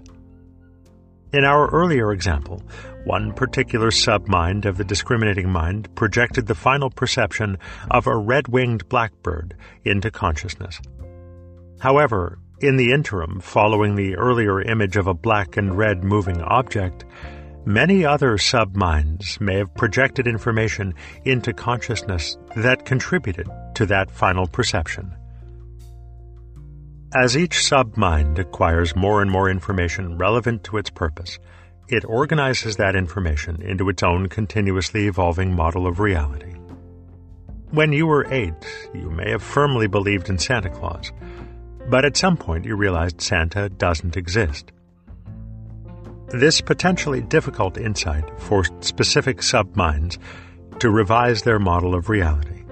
In 1.33 1.45
our 1.45 1.71
earlier 1.71 2.13
example, 2.13 2.63
one 3.05 3.33
particular 3.33 3.91
submind 3.91 4.67
of 4.67 4.77
the 4.77 4.85
discriminating 4.85 5.49
mind 5.49 5.89
projected 5.95 6.47
the 6.47 6.55
final 6.55 6.91
perception 6.91 7.57
of 7.91 8.07
a 8.07 8.17
red 8.17 8.49
winged 8.49 8.87
blackbird 8.91 9.57
into 9.83 10.11
consciousness. 10.11 10.79
However, 11.81 12.39
in 12.61 12.77
the 12.77 12.93
interim, 12.93 13.41
following 13.41 13.95
the 13.95 14.15
earlier 14.17 14.61
image 14.61 14.97
of 14.97 15.07
a 15.07 15.15
black 15.15 15.57
and 15.57 15.77
red 15.77 16.05
moving 16.05 16.43
object, 16.43 17.07
many 17.65 18.05
other 18.05 18.39
subminds 18.39 19.41
may 19.41 19.57
have 19.57 19.75
projected 19.75 20.27
information 20.27 20.95
into 21.25 21.53
consciousness 21.53 22.37
that 22.57 22.85
contributed 22.85 23.49
to 23.75 23.87
that 23.87 24.11
final 24.11 24.47
perception. 24.47 25.15
As 27.15 27.37
each 27.37 27.57
submind 27.57 28.39
acquires 28.39 28.97
more 28.97 29.21
and 29.21 29.31
more 29.31 29.51
information 29.51 30.17
relevant 30.17 30.65
to 30.65 30.79
its 30.79 30.89
purpose, 30.91 31.39
it 31.89 32.05
organizes 32.07 32.77
that 32.77 32.97
information 32.97 33.61
into 33.61 33.89
its 33.91 34.03
own 34.03 34.29
continuously 34.29 35.07
evolving 35.07 35.55
model 35.55 35.87
of 35.87 36.01
reality. 36.01 36.55
When 37.71 37.93
you 37.93 38.07
were 38.07 38.33
eight, 38.33 38.67
you 38.95 39.11
may 39.11 39.31
have 39.31 39.43
firmly 39.43 39.87
believed 39.87 40.31
in 40.31 40.39
Santa 40.39 40.71
Claus, 40.71 41.13
but 41.89 42.05
at 42.05 42.17
some 42.17 42.37
point 42.37 42.65
you 42.65 42.77
realized 42.77 43.21
Santa 43.21 43.69
doesn't 43.69 44.17
exist. 44.17 44.73
This 46.33 46.63
potentially 46.63 47.21
difficult 47.21 47.77
insight 47.77 48.25
forced 48.41 48.73
specific 48.83 49.43
subminds 49.43 50.19
to 50.79 50.91
revise 50.91 51.43
their 51.43 51.59
model 51.59 51.95
of 51.95 52.09
reality. 52.09 52.65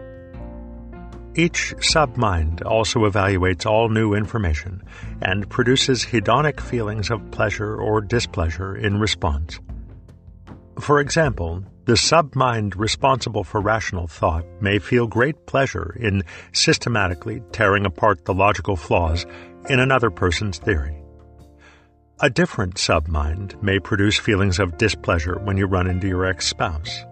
Each 1.35 1.75
submind 1.79 2.64
also 2.64 3.00
evaluates 3.00 3.67
all 3.67 3.90
new 3.90 4.14
information 4.14 4.83
and 5.21 5.49
produces 5.49 6.05
hedonic 6.05 6.59
feelings 6.59 7.11
of 7.11 7.31
pleasure 7.31 7.76
or 7.76 8.00
displeasure 8.00 8.75
in 8.75 8.99
response. 8.99 9.61
For 10.81 10.99
example, 10.99 11.62
the 11.85 11.93
submind 11.93 12.76
responsible 12.76 13.45
for 13.45 13.61
rational 13.61 14.07
thought 14.07 14.47
may 14.62 14.79
feel 14.79 15.07
great 15.07 15.47
pleasure 15.47 15.95
in 16.00 16.25
systematically 16.52 17.43
tearing 17.52 17.85
apart 17.85 18.25
the 18.25 18.35
logical 18.35 18.76
flaws 18.76 19.26
in 19.69 19.79
another 19.81 20.11
person's 20.11 20.59
theory. 20.59 21.00
A 22.23 22.29
different 22.29 22.75
submind 22.75 23.62
may 23.62 23.79
produce 23.79 24.19
feelings 24.19 24.59
of 24.59 24.77
displeasure 24.77 25.39
when 25.39 25.57
you 25.57 25.65
run 25.65 25.87
into 25.87 26.07
your 26.07 26.27
ex 26.27 26.47
spouse. 26.47 27.07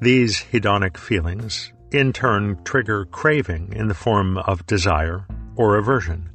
These 0.00 0.40
hedonic 0.40 0.96
feelings 0.96 1.72
in 1.92 2.12
turn 2.12 2.58
trigger 2.64 3.04
craving 3.04 3.72
in 3.72 3.86
the 3.86 3.94
form 3.94 4.38
of 4.38 4.66
desire 4.66 5.26
or 5.54 5.76
aversion. 5.76 6.28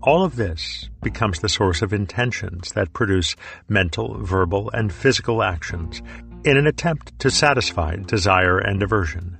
All 0.00 0.24
of 0.24 0.36
this 0.36 0.88
becomes 1.02 1.40
the 1.40 1.48
source 1.50 1.82
of 1.82 1.92
intentions 1.92 2.72
that 2.72 2.94
produce 2.94 3.36
mental, 3.68 4.16
verbal, 4.24 4.70
and 4.70 4.90
physical 4.90 5.42
actions 5.42 6.00
in 6.42 6.56
an 6.56 6.66
attempt 6.66 7.18
to 7.18 7.30
satisfy 7.30 7.96
desire 7.96 8.56
and 8.56 8.82
aversion. 8.82 9.36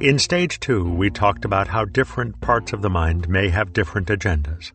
In 0.00 0.18
stage 0.18 0.60
two, 0.60 0.84
we 0.84 1.08
talked 1.08 1.46
about 1.46 1.68
how 1.68 1.86
different 1.86 2.38
parts 2.42 2.74
of 2.74 2.82
the 2.82 2.90
mind 2.90 3.30
may 3.30 3.48
have 3.48 3.72
different 3.72 4.08
agendas. 4.08 4.72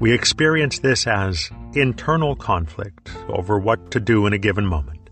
We 0.00 0.12
experience 0.12 0.78
this 0.78 1.06
as 1.06 1.50
internal 1.74 2.36
conflict 2.36 3.10
over 3.28 3.58
what 3.58 3.90
to 3.90 4.00
do 4.00 4.26
in 4.26 4.32
a 4.32 4.38
given 4.38 4.64
moment. 4.64 5.10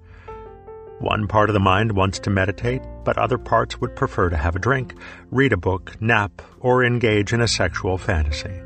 One 1.01 1.27
part 1.27 1.51
of 1.51 1.55
the 1.55 1.61
mind 1.61 1.93
wants 1.93 2.21
to 2.21 2.31
meditate, 2.31 2.83
but 3.05 3.19
other 3.19 3.37
parts 3.37 3.81
would 3.81 3.97
prefer 3.97 4.31
to 4.31 4.37
have 4.37 4.57
a 4.57 4.61
drink, 4.61 4.95
read 5.31 5.53
a 5.53 5.57
book, 5.57 6.01
nap, 6.01 6.41
or 6.61 6.85
engage 6.85 7.33
in 7.33 7.41
a 7.41 7.49
sexual 7.49 7.99
fantasy. 7.99 8.63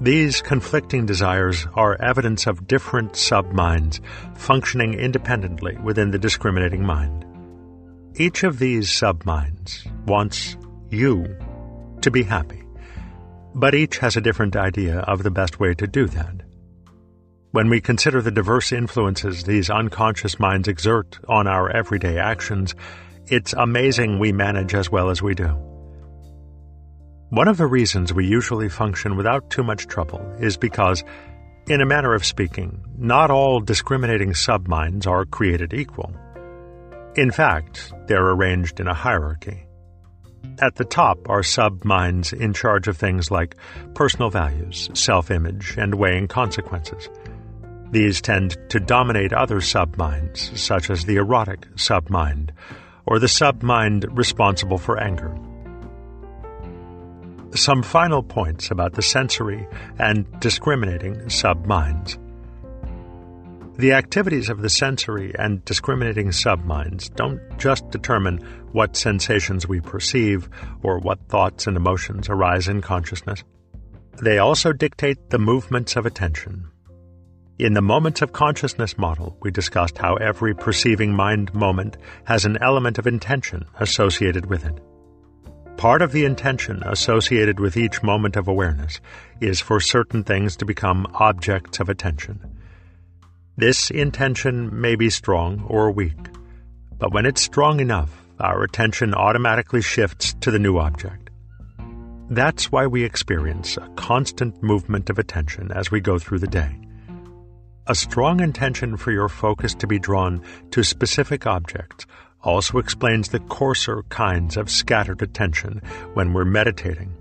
These 0.00 0.42
conflicting 0.42 1.06
desires 1.06 1.66
are 1.74 2.00
evidence 2.00 2.46
of 2.46 2.66
different 2.66 3.16
subminds 3.16 4.00
functioning 4.34 4.94
independently 4.94 5.76
within 5.76 6.10
the 6.10 6.18
discriminating 6.18 6.84
mind. 6.84 7.24
Each 8.16 8.44
of 8.44 8.58
these 8.58 8.90
subminds 8.90 9.86
wants 10.06 10.56
you 10.90 11.36
to 12.00 12.10
be 12.10 12.22
happy, 12.22 12.63
but 13.54 13.74
each 13.74 13.98
has 13.98 14.16
a 14.16 14.20
different 14.20 14.56
idea 14.56 14.98
of 15.00 15.22
the 15.22 15.30
best 15.30 15.60
way 15.60 15.74
to 15.74 15.86
do 15.86 16.06
that. 16.06 16.42
When 17.52 17.68
we 17.68 17.80
consider 17.80 18.20
the 18.20 18.32
diverse 18.32 18.72
influences 18.72 19.44
these 19.44 19.70
unconscious 19.70 20.40
minds 20.40 20.66
exert 20.66 21.18
on 21.28 21.46
our 21.46 21.70
everyday 21.70 22.18
actions, 22.18 22.74
it's 23.26 23.52
amazing 23.52 24.18
we 24.18 24.32
manage 24.32 24.74
as 24.74 24.90
well 24.90 25.08
as 25.08 25.22
we 25.22 25.34
do. 25.34 25.56
One 27.30 27.48
of 27.48 27.56
the 27.56 27.66
reasons 27.66 28.12
we 28.12 28.26
usually 28.26 28.68
function 28.68 29.16
without 29.16 29.50
too 29.50 29.62
much 29.62 29.86
trouble 29.86 30.20
is 30.40 30.56
because, 30.56 31.04
in 31.68 31.80
a 31.80 31.86
manner 31.86 32.12
of 32.12 32.24
speaking, 32.24 32.84
not 32.98 33.30
all 33.30 33.60
discriminating 33.60 34.34
subminds 34.34 35.06
are 35.06 35.24
created 35.24 35.72
equal. 35.72 36.12
In 37.16 37.30
fact, 37.30 37.92
they're 38.08 38.30
arranged 38.30 38.80
in 38.80 38.88
a 38.88 38.94
hierarchy. 38.94 39.63
At 40.60 40.76
the 40.76 40.84
top 40.84 41.28
are 41.28 41.42
sub 41.42 41.84
minds 41.84 42.32
in 42.32 42.52
charge 42.52 42.88
of 42.88 42.96
things 42.96 43.30
like 43.30 43.56
personal 43.94 44.30
values, 44.30 44.88
self 44.94 45.30
image, 45.30 45.74
and 45.76 45.96
weighing 45.96 46.28
consequences. 46.28 47.08
These 47.90 48.20
tend 48.20 48.56
to 48.70 48.80
dominate 48.80 49.32
other 49.32 49.60
sub 49.60 49.96
minds, 49.96 50.50
such 50.60 50.90
as 50.90 51.04
the 51.04 51.16
erotic 51.16 51.66
sub 51.76 52.10
mind 52.10 52.52
or 53.06 53.18
the 53.18 53.28
sub 53.28 53.62
mind 53.62 54.06
responsible 54.10 54.78
for 54.78 54.98
anger. 54.98 55.36
Some 57.54 57.82
final 57.82 58.22
points 58.22 58.70
about 58.70 58.94
the 58.94 59.02
sensory 59.02 59.66
and 59.98 60.26
discriminating 60.40 61.28
subminds. 61.28 62.18
The 63.76 63.92
activities 63.92 64.48
of 64.48 64.62
the 64.62 64.70
sensory 64.70 65.34
and 65.38 65.64
discriminating 65.64 66.30
subminds 66.32 67.08
don't 67.10 67.40
just 67.58 67.90
determine 67.90 68.38
what 68.72 68.96
sensations 68.96 69.66
we 69.66 69.80
perceive 69.80 70.48
or 70.82 70.98
what 70.98 71.28
thoughts 71.28 71.66
and 71.66 71.76
emotions 71.76 72.28
arise 72.28 72.68
in 72.68 72.80
consciousness. 72.80 73.42
They 74.22 74.38
also 74.38 74.72
dictate 74.72 75.30
the 75.30 75.38
movements 75.38 75.96
of 75.96 76.06
attention, 76.06 76.68
in 77.56 77.74
the 77.74 77.82
Moments 77.82 78.20
of 78.20 78.32
Consciousness 78.32 78.98
model, 78.98 79.36
we 79.40 79.52
discussed 79.52 79.96
how 79.96 80.16
every 80.16 80.56
perceiving 80.56 81.14
mind 81.14 81.54
moment 81.54 81.96
has 82.24 82.44
an 82.44 82.58
element 82.60 82.98
of 82.98 83.06
intention 83.06 83.64
associated 83.78 84.46
with 84.46 84.64
it. 84.64 84.76
Part 85.76 86.02
of 86.02 86.10
the 86.10 86.24
intention 86.24 86.82
associated 86.82 87.60
with 87.60 87.76
each 87.76 88.02
moment 88.02 88.34
of 88.34 88.48
awareness 88.48 89.00
is 89.40 89.60
for 89.60 89.78
certain 89.78 90.24
things 90.24 90.56
to 90.56 90.64
become 90.64 91.06
objects 91.14 91.78
of 91.78 91.88
attention. 91.88 92.40
This 93.56 93.90
intention 93.90 94.80
may 94.80 94.96
be 94.96 95.10
strong 95.10 95.64
or 95.68 95.92
weak, 95.92 96.18
but 96.98 97.12
when 97.12 97.24
it's 97.24 97.40
strong 97.40 97.78
enough, 97.78 98.10
our 98.40 98.64
attention 98.64 99.14
automatically 99.14 99.80
shifts 99.80 100.34
to 100.40 100.50
the 100.50 100.58
new 100.58 100.78
object. 100.78 101.30
That's 102.30 102.72
why 102.72 102.88
we 102.88 103.04
experience 103.04 103.76
a 103.76 103.88
constant 103.94 104.60
movement 104.60 105.08
of 105.08 105.20
attention 105.20 105.70
as 105.70 105.92
we 105.92 106.00
go 106.00 106.18
through 106.18 106.40
the 106.40 106.48
day. 106.48 106.80
A 107.86 107.94
strong 107.94 108.40
intention 108.40 108.96
for 108.96 109.12
your 109.12 109.28
focus 109.28 109.74
to 109.76 109.86
be 109.86 110.00
drawn 110.00 110.42
to 110.72 110.82
specific 110.82 111.46
objects 111.46 112.06
also 112.42 112.78
explains 112.78 113.28
the 113.28 113.40
coarser 113.40 114.02
kinds 114.08 114.56
of 114.56 114.68
scattered 114.68 115.22
attention 115.22 115.80
when 116.14 116.32
we're 116.32 116.44
meditating. 116.44 117.14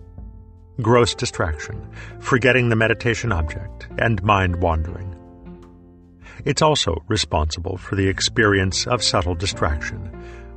Gross 0.82 1.14
distraction, 1.14 1.88
forgetting 2.20 2.70
the 2.70 2.76
meditation 2.76 3.32
object, 3.32 3.88
and 4.00 4.24
mind 4.24 4.56
wandering. 4.56 5.13
It's 6.46 6.62
also 6.62 7.04
responsible 7.08 7.78
for 7.78 7.96
the 7.96 8.08
experience 8.08 8.86
of 8.86 9.02
subtle 9.02 9.36
distraction, 9.36 10.00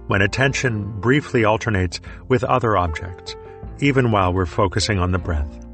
when 0.09 0.21
attention 0.21 1.01
briefly 1.01 1.45
alternates 1.45 2.01
with 2.29 2.43
other 2.43 2.77
objects, 2.77 3.37
even 3.79 4.11
while 4.11 4.33
we're 4.33 4.47
focusing 4.47 4.99
on 4.99 5.13
the 5.13 5.19
breath. 5.19 5.65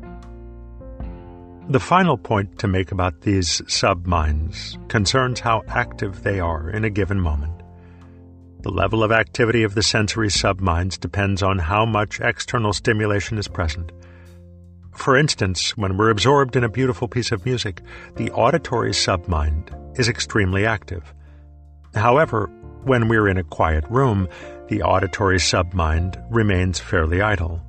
The 1.69 1.81
final 1.81 2.19
point 2.19 2.59
to 2.59 2.69
make 2.69 2.93
about 2.93 3.23
these 3.23 3.63
subminds 3.69 4.77
concerns 4.89 5.41
how 5.41 5.63
active 5.69 6.23
they 6.23 6.41
are 6.41 6.69
in 6.69 6.85
a 6.85 6.91
given 6.91 7.21
moment. 7.21 7.63
The 8.63 8.71
level 8.71 9.03
of 9.03 9.13
activity 9.13 9.63
of 9.63 9.75
the 9.75 9.83
sensory 9.83 10.29
subminds 10.29 10.99
depends 10.99 11.43
on 11.43 11.59
how 11.59 11.87
much 11.87 12.21
external 12.21 12.73
stimulation 12.73 13.39
is 13.39 13.49
present. 13.49 13.93
For 14.95 15.17
instance, 15.17 15.77
when 15.77 15.97
we're 15.97 16.11
absorbed 16.11 16.55
in 16.55 16.65
a 16.65 16.69
beautiful 16.69 17.09
piece 17.09 17.33
of 17.33 17.45
music, 17.45 17.83
the 18.17 18.31
auditory 18.31 18.91
submind 18.91 19.99
is 19.99 20.09
extremely 20.09 20.67
active. 20.67 21.13
However, 21.95 22.51
when 22.85 23.09
we're 23.09 23.29
in 23.29 23.39
a 23.39 23.45
quiet 23.45 23.85
room, 23.89 24.29
the 24.69 24.83
auditory 24.83 25.39
submind 25.39 26.23
remains 26.31 26.79
fairly 26.79 27.21
idle. 27.21 27.61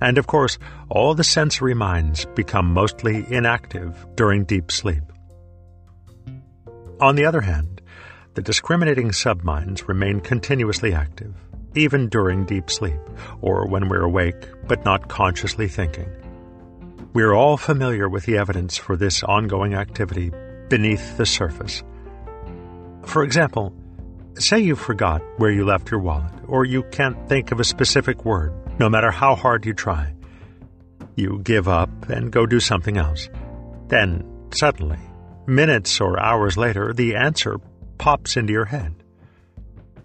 And 0.00 0.18
of 0.18 0.26
course, 0.26 0.58
all 0.88 1.14
the 1.14 1.24
sensory 1.24 1.74
minds 1.74 2.26
become 2.34 2.72
mostly 2.72 3.24
inactive 3.30 4.06
during 4.14 4.44
deep 4.44 4.70
sleep. 4.70 5.02
On 7.00 7.14
the 7.14 7.24
other 7.24 7.40
hand, 7.40 7.80
the 8.34 8.42
discriminating 8.42 9.12
subminds 9.12 9.88
remain 9.88 10.20
continuously 10.20 10.92
active, 10.92 11.34
even 11.74 12.08
during 12.08 12.44
deep 12.46 12.70
sleep, 12.70 13.00
or 13.40 13.66
when 13.66 13.88
we're 13.88 14.04
awake 14.04 14.48
but 14.66 14.84
not 14.84 15.08
consciously 15.08 15.68
thinking. 15.68 16.08
We're 17.14 17.32
all 17.32 17.56
familiar 17.56 18.08
with 18.08 18.26
the 18.26 18.36
evidence 18.36 18.76
for 18.76 18.96
this 18.96 19.22
ongoing 19.22 19.74
activity 19.74 20.30
beneath 20.68 21.16
the 21.16 21.24
surface. 21.24 21.82
For 23.04 23.22
example, 23.22 23.72
say 24.34 24.58
you 24.58 24.76
forgot 24.76 25.22
where 25.38 25.50
you 25.50 25.64
left 25.64 25.90
your 25.90 26.00
wallet, 26.00 26.32
or 26.46 26.66
you 26.66 26.82
can't 26.84 27.28
think 27.28 27.50
of 27.50 27.60
a 27.60 27.64
specific 27.64 28.24
word, 28.26 28.52
no 28.78 28.90
matter 28.90 29.10
how 29.10 29.34
hard 29.34 29.64
you 29.64 29.72
try. 29.72 30.14
You 31.16 31.40
give 31.42 31.66
up 31.66 32.10
and 32.10 32.30
go 32.30 32.44
do 32.44 32.60
something 32.60 32.98
else. 32.98 33.28
Then, 33.88 34.22
suddenly, 34.52 35.00
minutes 35.46 36.00
or 36.02 36.22
hours 36.22 36.58
later, 36.58 36.92
the 36.92 37.16
answer 37.16 37.58
pops 37.96 38.36
into 38.36 38.52
your 38.52 38.66
head. 38.66 38.97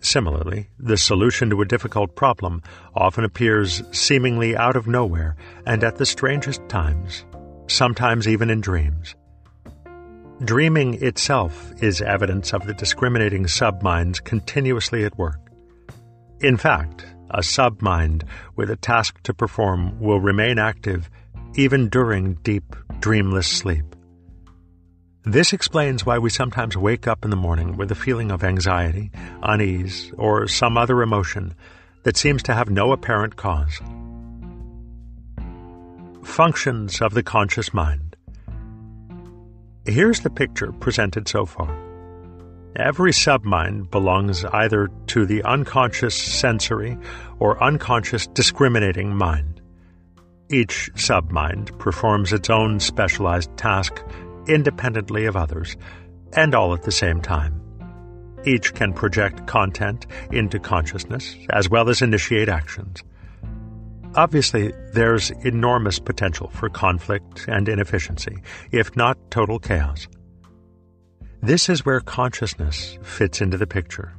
Similarly, 0.03 0.67
the 0.77 0.97
solution 0.97 1.49
to 1.49 1.61
a 1.61 1.65
difficult 1.65 2.17
problem 2.17 2.61
often 2.93 3.23
appears 3.23 3.81
seemingly 3.97 4.55
out 4.55 4.75
of 4.75 4.85
nowhere 4.85 5.37
and 5.65 5.81
at 5.81 5.95
the 5.95 6.05
strangest 6.05 6.61
times, 6.67 7.25
sometimes 7.67 8.27
even 8.27 8.49
in 8.49 8.59
dreams. 8.59 9.15
Dreaming 10.43 11.01
itself 11.01 11.71
is 11.81 12.01
evidence 12.01 12.53
of 12.53 12.67
the 12.67 12.73
discriminating 12.73 13.47
subminds 13.47 14.19
continuously 14.19 15.05
at 15.05 15.17
work. 15.17 15.39
In 16.41 16.57
fact, 16.57 17.05
a 17.29 17.39
submind 17.39 18.23
with 18.57 18.69
a 18.69 18.75
task 18.75 19.23
to 19.23 19.33
perform 19.33 19.97
will 20.01 20.19
remain 20.19 20.59
active 20.59 21.09
even 21.55 21.87
during 21.87 22.33
deep, 22.43 22.75
dreamless 22.99 23.47
sleep. 23.47 23.95
This 25.25 25.53
explains 25.53 26.05
why 26.05 26.17
we 26.19 26.29
sometimes 26.29 26.75
wake 26.75 27.07
up 27.07 27.23
in 27.23 27.29
the 27.29 27.37
morning 27.37 27.77
with 27.77 27.89
a 27.91 27.95
feeling 27.95 28.29
of 28.29 28.43
anxiety, 28.43 29.09
unease, 29.41 30.11
or 30.17 30.47
some 30.49 30.77
other 30.77 31.01
emotion 31.01 31.55
that 32.03 32.17
seems 32.17 32.43
to 32.43 32.53
have 32.53 32.69
no 32.69 32.91
apparent 32.91 33.37
cause. 33.37 33.79
Functions 36.23 37.01
of 37.01 37.13
the 37.13 37.23
conscious 37.23 37.73
mind. 37.73 38.17
Here's 39.85 40.19
the 40.19 40.29
picture 40.29 40.73
presented 40.73 41.29
so 41.29 41.45
far. 41.45 41.73
Every 42.75 43.11
submind 43.11 43.91
belongs 43.91 44.43
either 44.43 44.89
to 45.07 45.25
the 45.25 45.43
unconscious 45.43 46.15
sensory 46.15 46.97
or 47.39 47.63
unconscious 47.63 48.27
discriminating 48.27 49.15
mind. 49.15 49.61
Each 50.49 50.91
submind 50.95 51.77
performs 51.79 52.33
its 52.33 52.49
own 52.49 52.79
specialized 52.79 53.55
task 53.55 54.03
independently 54.47 55.25
of 55.25 55.35
others, 55.35 55.75
and 56.33 56.55
all 56.55 56.73
at 56.73 56.83
the 56.83 56.91
same 56.91 57.21
time. 57.21 57.59
Each 58.45 58.73
can 58.73 58.93
project 58.93 59.47
content 59.47 60.05
into 60.31 60.59
consciousness 60.59 61.35
as 61.51 61.69
well 61.69 61.89
as 61.89 62.01
initiate 62.01 62.49
actions. 62.49 63.03
Obviously, 64.15 64.73
there's 64.93 65.31
enormous 65.43 65.99
potential 65.99 66.49
for 66.49 66.69
conflict 66.69 67.45
and 67.47 67.67
inefficiency, 67.67 68.37
if 68.71 68.95
not 68.95 69.17
total 69.31 69.59
chaos. 69.59 70.07
This 71.41 71.67
is 71.67 71.85
where 71.85 71.99
consciousness 71.99 72.97
fits 73.01 73.41
into 73.41 73.57
the 73.57 73.67
picture. 73.67 74.13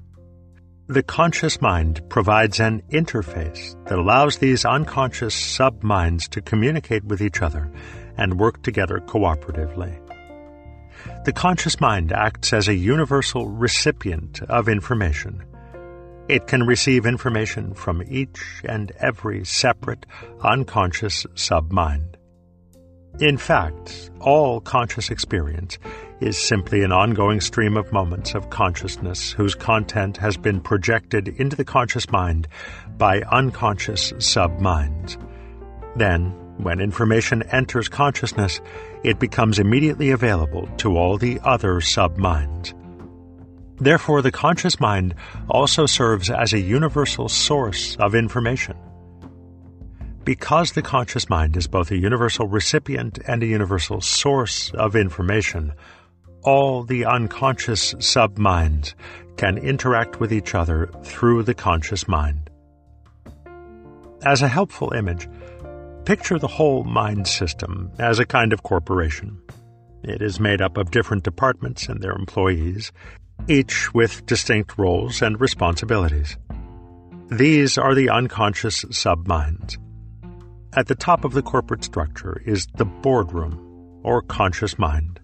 The 0.88 1.02
conscious 1.02 1.62
mind 1.62 2.02
provides 2.10 2.60
an 2.60 2.82
interface 2.90 3.74
that 3.86 3.98
allows 3.98 4.38
these 4.38 4.66
unconscious 4.66 5.34
sub 5.34 5.82
minds 5.82 6.28
to 6.28 6.42
communicate 6.42 7.04
with 7.04 7.22
each 7.22 7.40
other 7.40 7.70
and 8.18 8.38
work 8.38 8.62
together 8.62 9.00
cooperatively. 9.06 10.03
The 11.24 11.32
conscious 11.32 11.80
mind 11.80 12.12
acts 12.12 12.52
as 12.52 12.68
a 12.68 12.74
universal 12.74 13.48
recipient 13.48 14.42
of 14.42 14.68
information. 14.68 15.42
It 16.28 16.46
can 16.46 16.66
receive 16.66 17.06
information 17.06 17.72
from 17.72 18.02
each 18.10 18.62
and 18.62 18.92
every 19.00 19.42
separate, 19.46 20.04
unconscious 20.42 21.24
submind. 21.34 22.16
In 23.20 23.38
fact, 23.38 24.10
all 24.20 24.60
conscious 24.60 25.10
experience 25.10 25.78
is 26.20 26.36
simply 26.36 26.82
an 26.82 26.92
ongoing 26.92 27.40
stream 27.40 27.78
of 27.78 27.90
moments 27.90 28.34
of 28.34 28.50
consciousness 28.50 29.32
whose 29.32 29.54
content 29.54 30.18
has 30.18 30.36
been 30.36 30.60
projected 30.60 31.28
into 31.28 31.56
the 31.56 31.64
conscious 31.64 32.10
mind 32.10 32.48
by 32.98 33.22
unconscious 33.32 34.12
subminds. 34.18 35.16
Then, 35.96 36.34
when 36.58 36.80
information 36.80 37.42
enters 37.50 37.88
consciousness, 37.88 38.60
it 39.02 39.18
becomes 39.18 39.58
immediately 39.58 40.10
available 40.10 40.68
to 40.78 40.96
all 40.96 41.18
the 41.18 41.40
other 41.42 41.80
sub 41.80 42.16
minds. 42.16 42.74
Therefore, 43.76 44.22
the 44.22 44.30
conscious 44.30 44.78
mind 44.78 45.14
also 45.50 45.86
serves 45.86 46.30
as 46.30 46.52
a 46.52 46.60
universal 46.60 47.28
source 47.28 47.96
of 47.96 48.14
information. 48.14 48.76
Because 50.24 50.72
the 50.72 50.82
conscious 50.82 51.28
mind 51.28 51.56
is 51.56 51.66
both 51.66 51.90
a 51.90 51.98
universal 51.98 52.46
recipient 52.46 53.18
and 53.26 53.42
a 53.42 53.46
universal 53.46 54.00
source 54.00 54.70
of 54.74 54.96
information, 54.96 55.74
all 56.42 56.84
the 56.84 57.04
unconscious 57.04 57.94
sub 57.98 58.38
minds 58.38 58.94
can 59.36 59.58
interact 59.58 60.20
with 60.20 60.32
each 60.32 60.54
other 60.54 60.88
through 61.02 61.42
the 61.42 61.54
conscious 61.54 62.06
mind. 62.06 62.48
As 64.24 64.40
a 64.40 64.48
helpful 64.48 64.92
image, 64.94 65.28
Picture 66.04 66.38
the 66.38 66.46
whole 66.46 66.84
mind 66.84 67.26
system 67.26 67.90
as 67.98 68.18
a 68.18 68.26
kind 68.26 68.52
of 68.52 68.62
corporation. 68.62 69.40
It 70.02 70.20
is 70.20 70.38
made 70.38 70.60
up 70.60 70.76
of 70.76 70.90
different 70.90 71.24
departments 71.24 71.88
and 71.88 72.02
their 72.02 72.12
employees, 72.12 72.92
each 73.48 73.94
with 73.94 74.26
distinct 74.26 74.76
roles 74.76 75.22
and 75.22 75.40
responsibilities. 75.40 76.36
These 77.30 77.78
are 77.78 77.94
the 77.94 78.10
unconscious 78.10 78.84
subminds. 78.90 79.78
At 80.74 80.88
the 80.88 80.94
top 80.94 81.24
of 81.24 81.32
the 81.32 81.40
corporate 81.40 81.84
structure 81.84 82.42
is 82.44 82.66
the 82.74 82.84
boardroom, 82.84 84.00
or 84.02 84.20
conscious 84.20 84.78
mind. 84.78 85.20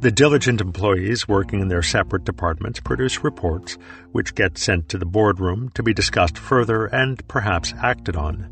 The 0.00 0.10
diligent 0.10 0.62
employees 0.62 1.28
working 1.28 1.60
in 1.60 1.68
their 1.68 1.82
separate 1.82 2.24
departments 2.24 2.80
produce 2.80 3.22
reports 3.22 3.76
which 4.12 4.34
get 4.34 4.56
sent 4.56 4.88
to 4.88 4.96
the 4.96 5.04
boardroom 5.04 5.68
to 5.74 5.82
be 5.82 5.92
discussed 5.92 6.38
further 6.38 6.86
and 6.86 7.28
perhaps 7.28 7.74
acted 7.82 8.16
on. 8.16 8.51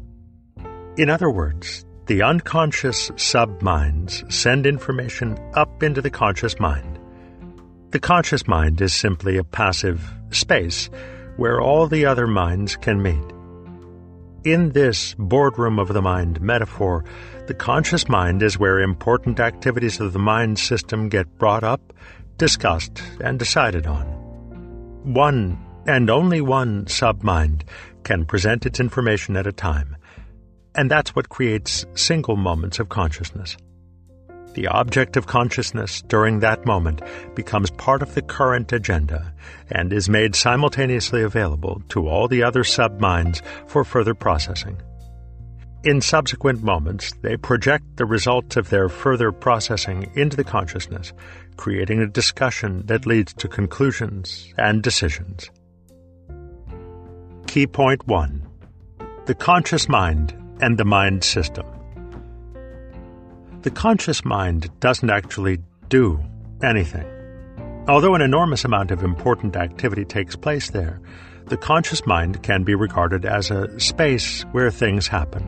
In 0.96 1.09
other 1.09 1.31
words, 1.31 1.85
the 2.07 2.22
unconscious 2.22 3.12
subminds 3.16 4.24
send 4.29 4.66
information 4.66 5.38
up 5.55 5.85
into 5.85 6.03
the 6.03 6.11
conscious 6.11 6.59
mind. 6.59 6.98
The 7.90 8.00
conscious 8.00 8.48
mind 8.48 8.81
is 8.81 8.92
simply 8.92 9.37
a 9.37 9.44
passive 9.44 10.11
space 10.31 10.90
where 11.37 11.61
all 11.61 11.87
the 11.87 12.07
other 12.07 12.26
minds 12.26 12.74
can 12.74 13.00
meet. 13.00 13.24
In 14.44 14.70
this 14.70 15.14
boardroom 15.16 15.79
of 15.79 15.88
the 15.88 16.03
mind 16.03 16.40
metaphor, 16.40 17.05
the 17.46 17.55
conscious 17.55 18.09
mind 18.09 18.42
is 18.42 18.59
where 18.59 18.81
important 18.81 19.38
activities 19.38 20.00
of 20.00 20.12
the 20.12 20.18
mind 20.18 20.59
system 20.59 21.09
get 21.09 21.38
brought 21.38 21.62
up, 21.62 21.92
discussed, 22.37 23.00
and 23.22 23.38
decided 23.38 23.87
on. 23.87 24.07
One, 25.05 25.57
and 25.87 26.11
only 26.11 26.40
one, 26.40 26.87
submind 26.87 27.62
can 28.03 28.24
present 28.24 28.66
its 28.66 28.81
information 28.81 29.37
at 29.37 29.46
a 29.46 29.53
time 29.53 29.96
and 30.74 30.90
that's 30.90 31.14
what 31.14 31.28
creates 31.28 31.87
single 31.94 32.37
moments 32.37 32.78
of 32.78 32.88
consciousness. 32.88 33.56
The 34.54 34.66
object 34.66 35.16
of 35.16 35.28
consciousness 35.28 36.02
during 36.02 36.40
that 36.40 36.66
moment 36.66 37.02
becomes 37.37 37.70
part 37.70 38.02
of 38.02 38.14
the 38.14 38.22
current 38.22 38.72
agenda 38.72 39.33
and 39.70 39.92
is 39.92 40.09
made 40.09 40.35
simultaneously 40.35 41.22
available 41.22 41.83
to 41.90 42.09
all 42.09 42.26
the 42.26 42.42
other 42.42 42.64
subminds 42.64 43.42
for 43.68 43.85
further 43.85 44.14
processing. 44.14 44.80
In 45.85 46.00
subsequent 46.00 46.62
moments, 46.62 47.12
they 47.22 47.37
project 47.37 47.96
the 47.96 48.04
results 48.04 48.56
of 48.56 48.70
their 48.70 48.88
further 48.88 49.33
processing 49.33 50.11
into 50.14 50.37
the 50.37 50.44
consciousness, 50.44 51.12
creating 51.56 52.00
a 52.00 52.06
discussion 52.06 52.85
that 52.87 53.06
leads 53.06 53.33
to 53.35 53.48
conclusions 53.48 54.52
and 54.59 54.83
decisions. 54.83 55.48
Key 57.46 57.66
point 57.66 58.06
1 58.06 58.46
The 59.26 59.35
conscious 59.35 59.88
mind 59.88 60.35
and 60.62 60.79
the 60.79 60.85
mind 60.85 61.25
system. 61.25 61.66
the 63.62 63.70
conscious 63.70 64.25
mind 64.25 64.70
doesn't 64.81 65.11
actually 65.11 65.59
do 65.88 66.18
anything. 66.62 67.07
Although 67.88 68.14
an 68.14 68.23
enormous 68.23 68.64
amount 68.64 68.90
of 68.90 69.03
important 69.03 69.57
activity 69.57 70.05
takes 70.05 70.37
place 70.37 70.70
there, 70.70 71.01
the 71.46 71.57
conscious 71.57 72.07
mind 72.07 72.42
can 72.42 72.62
be 72.62 72.75
regarded 72.75 73.25
as 73.25 73.51
a 73.51 73.79
space 73.79 74.42
where 74.53 74.70
things 74.70 75.09
happen. 75.09 75.44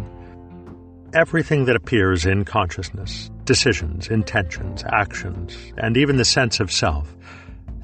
Everything 1.14 1.66
that 1.66 1.76
appears 1.76 2.26
in 2.26 2.44
consciousness, 2.44 3.30
decisions, 3.44 4.08
intentions, 4.08 4.82
actions, 4.88 5.56
and 5.78 5.96
even 5.96 6.16
the 6.16 6.24
sense 6.24 6.58
of 6.60 6.72
self, 6.72 7.14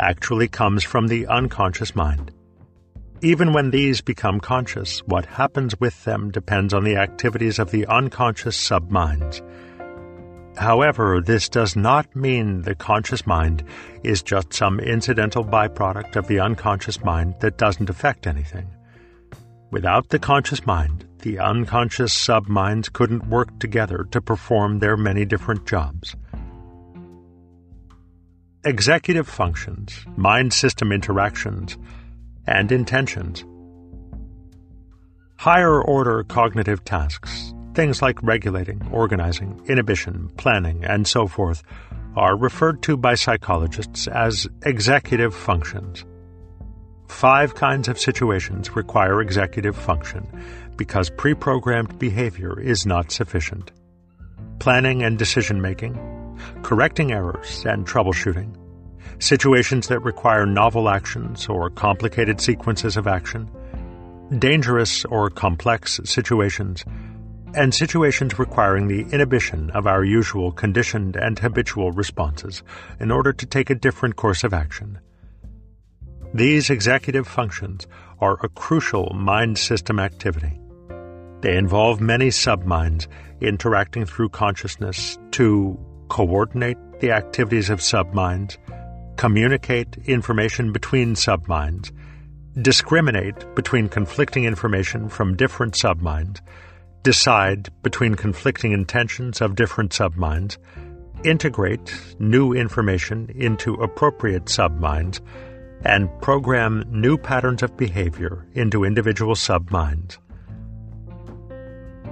actually 0.01 0.49
comes 0.49 0.83
from 0.85 1.09
the 1.09 1.27
unconscious 1.27 1.95
mind. 1.95 2.31
Even 3.21 3.53
when 3.53 3.71
these 3.71 4.01
become 4.01 4.39
conscious, 4.39 5.01
what 5.01 5.27
happens 5.27 5.79
with 5.81 6.05
them 6.05 6.31
depends 6.31 6.73
on 6.73 6.85
the 6.85 6.97
activities 6.97 7.59
of 7.59 7.73
the 7.73 7.85
unconscious 7.87 8.57
subminds. 8.57 9.43
However, 10.57 11.21
this 11.21 11.49
does 11.49 11.75
not 11.75 12.15
mean 12.15 12.63
the 12.63 12.77
conscious 12.77 13.27
mind 13.27 13.65
is 14.05 14.23
just 14.23 14.53
some 14.53 14.79
incidental 14.79 15.45
byproduct 15.45 16.15
of 16.15 16.29
the 16.29 16.39
unconscious 16.39 17.03
mind 17.03 17.35
that 17.41 17.59
doesn't 17.59 17.91
affect 17.91 18.27
anything. 18.27 18.69
Without 19.73 20.09
the 20.11 20.19
conscious 20.21 20.65
mind, 20.65 21.05
the 21.19 21.41
unconscious 21.41 22.13
subminds 22.13 22.89
couldn't 22.89 23.29
work 23.29 23.59
together 23.59 24.07
to 24.13 24.21
perform 24.21 24.79
their 24.79 24.97
many 24.97 25.25
different 25.25 25.67
jobs. 25.67 26.15
Executive 28.65 29.29
functions, 29.29 30.05
mind 30.17 30.53
system 30.53 30.93
interactions, 30.93 31.77
and 32.49 32.73
intentions. 32.73 33.45
Higher 35.37 35.81
order 35.81 36.25
cognitive 36.25 36.85
tasks 36.85 37.53
Things 37.79 38.03
like 38.03 38.21
regulating, 38.25 38.85
organizing, 38.91 39.63
inhibition, 39.69 40.33
planning, 40.37 40.85
and 40.85 41.07
so 41.07 41.29
forth 41.29 41.63
are 42.17 42.37
referred 42.37 42.83
to 42.83 42.97
by 42.97 43.15
psychologists 43.15 44.09
as 44.09 44.49
executive 44.65 45.33
functions. 45.33 46.05
Five 47.07 47.55
kinds 47.55 47.87
of 47.87 47.97
situations 47.97 48.75
require 48.75 49.21
executive 49.21 49.77
function 49.77 50.27
because 50.77 51.09
pre 51.11 51.35
programmed 51.35 52.01
behavior 52.01 52.59
is 52.59 52.85
not 52.85 53.13
sufficient 53.13 53.71
planning 54.59 55.05
and 55.05 55.17
decision 55.17 55.63
making, 55.63 55.95
correcting 56.65 57.13
errors 57.13 57.65
and 57.65 57.87
troubleshooting, 57.87 58.57
situations 59.19 59.89
that 59.89 60.01
require 60.01 60.47
novel 60.47 60.89
actions 60.89 61.47
or 61.49 61.71
complicated 61.71 62.41
sequences 62.41 62.97
of 62.97 63.07
action, 63.07 63.51
dangerous 64.39 65.05
or 65.07 65.31
complex 65.31 66.01
situations 66.05 66.85
and 67.55 67.75
situations 67.75 68.39
requiring 68.39 68.89
the 68.89 69.07
inhibition 69.13 69.71
of 69.71 69.87
our 69.87 70.05
usual 70.05 70.53
conditioned 70.53 71.17
and 71.17 71.39
habitual 71.39 71.93
responses 71.93 72.63
in 73.01 73.11
order 73.11 73.33
to 73.33 73.47
take 73.47 73.71
a 73.71 73.75
different 73.75 74.17
course 74.17 74.45
of 74.45 74.53
action. 74.53 74.99
These 76.35 76.69
executive 76.69 77.27
functions 77.27 77.87
are 78.21 78.39
a 78.43 78.51
crucial 78.51 79.13
mind 79.15 79.57
system 79.57 79.99
activity. 79.99 80.61
They 81.41 81.57
involve 81.57 82.01
many 82.01 82.31
subminds 82.31 83.09
interacting 83.41 84.05
through 84.05 84.29
consciousness 84.31 85.19
to 85.33 85.79
coordinate 86.09 86.77
the 87.01 87.13
activities 87.13 87.71
of 87.71 87.81
subminds, 87.81 88.59
communicate 89.19 89.99
information 90.07 90.73
between 90.73 91.17
subminds, 91.17 91.93
discriminate 92.63 93.55
between 93.57 93.89
conflicting 93.89 94.45
information 94.45 95.09
from 95.09 95.37
different 95.37 95.75
subminds, 95.75 96.41
decide 97.03 97.69
between 97.83 98.15
conflicting 98.15 98.71
intentions 98.73 99.41
of 99.41 99.57
different 99.57 99.93
subminds, 99.93 100.57
integrate 101.25 102.01
new 102.21 102.53
information 102.53 103.29
into 103.35 103.75
appropriate 103.75 104.49
subminds, 104.49 105.21
and 105.85 106.09
program 106.23 106.85
new 106.89 107.19
patterns 107.19 107.65
of 107.65 107.77
behavior 107.77 108.47
into 108.55 108.85
individual 108.85 109.35
subminds. 109.35 110.19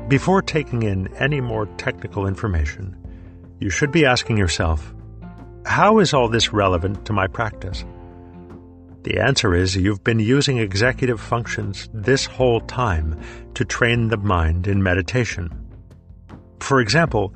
Before 0.08 0.42
taking 0.42 0.82
in 0.82 1.06
any 1.18 1.40
more 1.40 1.66
technical 1.78 2.26
information, 2.26 2.96
you 3.60 3.70
should 3.70 3.92
be 3.92 4.04
asking 4.04 4.38
yourself, 4.38 4.92
how 5.66 5.98
is 5.98 6.14
all 6.14 6.28
this 6.28 6.52
relevant 6.52 7.04
to 7.04 7.12
my 7.12 7.26
practice? 7.26 7.84
The 9.02 9.20
answer 9.20 9.54
is 9.54 9.76
you've 9.76 10.02
been 10.02 10.18
using 10.18 10.58
executive 10.58 11.20
functions 11.20 11.88
this 11.92 12.24
whole 12.24 12.60
time 12.62 13.20
to 13.54 13.64
train 13.64 14.08
the 14.08 14.16
mind 14.16 14.66
in 14.66 14.82
meditation. 14.82 15.50
For 16.60 16.80
example, 16.80 17.34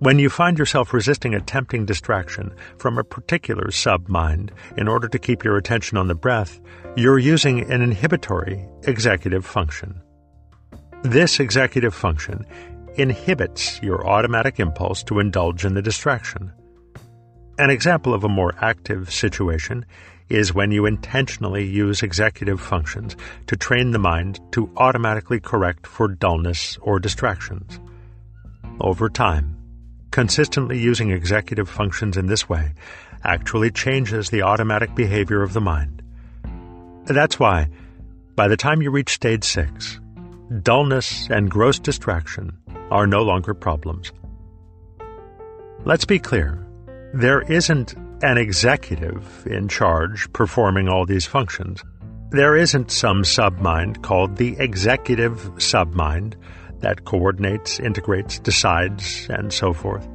when 0.00 0.18
you 0.18 0.28
find 0.28 0.58
yourself 0.58 0.92
resisting 0.92 1.34
a 1.34 1.40
tempting 1.40 1.86
distraction 1.86 2.54
from 2.78 2.98
a 2.98 3.04
particular 3.04 3.70
sub-mind 3.70 4.52
in 4.76 4.88
order 4.88 5.08
to 5.08 5.18
keep 5.18 5.44
your 5.44 5.56
attention 5.56 5.96
on 5.96 6.08
the 6.08 6.14
breath, 6.14 6.60
you're 6.96 7.18
using 7.18 7.70
an 7.70 7.82
inhibitory 7.82 8.68
executive 8.82 9.46
function. 9.46 10.00
This 11.02 11.40
executive 11.40 11.94
function 11.94 12.44
inhibits 12.94 13.80
your 13.82 14.06
automatic 14.06 14.60
impulse 14.60 15.02
to 15.04 15.20
indulge 15.20 15.64
in 15.64 15.74
the 15.74 15.82
distraction. 15.82 16.52
An 17.62 17.70
example 17.70 18.12
of 18.12 18.24
a 18.24 18.28
more 18.28 18.56
active 18.60 19.12
situation 19.12 19.86
is 20.28 20.52
when 20.52 20.72
you 20.72 20.84
intentionally 20.84 21.64
use 21.64 22.02
executive 22.02 22.60
functions 22.60 23.14
to 23.46 23.56
train 23.56 23.92
the 23.92 24.00
mind 24.00 24.40
to 24.50 24.68
automatically 24.78 25.38
correct 25.38 25.86
for 25.86 26.08
dullness 26.08 26.76
or 26.82 26.98
distractions. 26.98 27.78
Over 28.80 29.08
time, 29.08 29.56
consistently 30.10 30.76
using 30.76 31.12
executive 31.12 31.68
functions 31.68 32.16
in 32.16 32.26
this 32.26 32.48
way 32.48 32.72
actually 33.22 33.70
changes 33.70 34.28
the 34.28 34.42
automatic 34.42 34.96
behavior 34.96 35.40
of 35.40 35.52
the 35.52 35.60
mind. 35.60 36.02
That's 37.04 37.38
why, 37.38 37.68
by 38.34 38.48
the 38.48 38.56
time 38.56 38.82
you 38.82 38.90
reach 38.90 39.10
stage 39.10 39.44
6, 39.44 40.00
dullness 40.64 41.28
and 41.30 41.48
gross 41.48 41.78
distraction 41.78 42.58
are 42.90 43.06
no 43.06 43.22
longer 43.22 43.54
problems. 43.54 44.10
Let's 45.84 46.04
be 46.04 46.18
clear 46.18 46.66
there 47.12 47.42
isn't 47.42 47.94
an 48.22 48.38
executive 48.38 49.46
in 49.46 49.68
charge 49.68 50.32
performing 50.32 50.88
all 50.88 51.04
these 51.04 51.26
functions. 51.26 51.82
There 52.30 52.56
isn't 52.56 52.90
some 52.90 53.22
submind 53.22 54.02
called 54.02 54.36
the 54.36 54.56
executive 54.58 55.38
submind 55.56 56.34
that 56.80 57.04
coordinates, 57.04 57.78
integrates, 57.78 58.38
decides, 58.38 59.26
and 59.28 59.52
so 59.52 59.72
forth. 59.72 60.08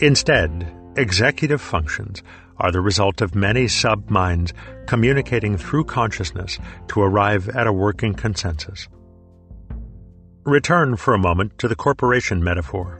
Instead, 0.00 0.66
executive 0.96 1.60
functions 1.60 2.22
are 2.58 2.72
the 2.72 2.80
result 2.80 3.20
of 3.20 3.34
many 3.34 3.68
subminds 3.68 4.52
communicating 4.86 5.56
through 5.56 5.84
consciousness 5.84 6.58
to 6.88 7.00
arrive 7.00 7.48
at 7.50 7.66
a 7.66 7.72
working 7.72 8.14
consensus. 8.14 8.88
Return 10.44 10.96
for 10.96 11.14
a 11.14 11.18
moment 11.18 11.58
to 11.58 11.68
the 11.68 11.76
corporation 11.76 12.42
metaphor. 12.42 12.99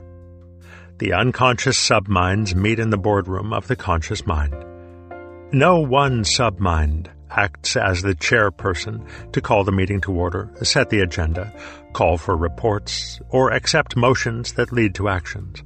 The 1.01 1.13
unconscious 1.13 1.79
subminds 1.79 2.53
meet 2.53 2.77
in 2.77 2.91
the 2.91 2.97
boardroom 2.97 3.53
of 3.53 3.67
the 3.67 3.75
conscious 3.75 4.27
mind. 4.27 4.53
No 5.51 5.79
one 5.79 6.21
submind 6.21 7.07
acts 7.31 7.75
as 7.75 8.03
the 8.03 8.13
chairperson 8.13 9.07
to 9.31 9.41
call 9.41 9.63
the 9.63 9.71
meeting 9.71 9.99
to 10.01 10.11
order, 10.11 10.51
set 10.61 10.91
the 10.91 10.99
agenda, 10.99 11.51
call 11.93 12.19
for 12.19 12.37
reports, 12.37 13.19
or 13.29 13.51
accept 13.51 13.95
motions 13.95 14.53
that 14.53 14.71
lead 14.71 14.93
to 14.93 15.09
actions. 15.09 15.63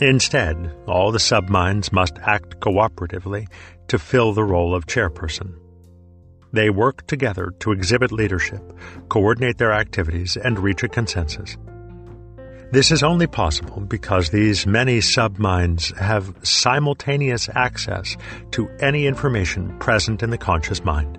Instead, 0.00 0.74
all 0.88 1.12
the 1.12 1.20
subminds 1.20 1.92
must 1.92 2.18
act 2.18 2.58
cooperatively 2.58 3.46
to 3.86 3.96
fill 3.96 4.32
the 4.32 4.42
role 4.42 4.74
of 4.74 4.88
chairperson. 4.88 5.54
They 6.52 6.68
work 6.68 7.06
together 7.06 7.52
to 7.60 7.70
exhibit 7.70 8.10
leadership, 8.10 8.76
coordinate 9.08 9.58
their 9.58 9.72
activities, 9.72 10.36
and 10.36 10.58
reach 10.58 10.82
a 10.82 10.88
consensus. 10.88 11.56
This 12.72 12.90
is 12.90 13.02
only 13.02 13.26
possible 13.26 13.80
because 13.80 14.30
these 14.30 14.66
many 14.66 15.02
subminds 15.02 15.94
have 15.98 16.34
simultaneous 16.42 17.50
access 17.54 18.16
to 18.52 18.66
any 18.80 19.06
information 19.06 19.78
present 19.78 20.22
in 20.22 20.30
the 20.30 20.38
conscious 20.38 20.82
mind. 20.82 21.18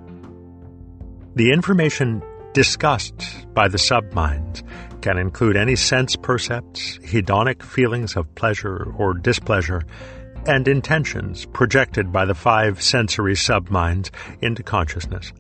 The 1.36 1.52
information 1.52 2.24
discussed 2.54 3.24
by 3.54 3.68
the 3.68 3.78
subminds 3.78 4.64
can 5.02 5.20
include 5.20 5.56
any 5.56 5.76
sense 5.76 6.16
percepts, 6.16 6.98
hedonic 7.04 7.62
feelings 7.62 8.18
of 8.18 8.34
pleasure 8.34 8.92
or 8.98 9.14
displeasure, 9.14 9.84
and 10.48 10.68
intentions 10.68 11.46
projected 11.46 12.12
by 12.12 12.26
the 12.26 12.34
five 12.34 12.82
sensory 12.82 13.36
subminds 13.36 14.10
into 14.42 14.64
consciousness. 14.64 15.32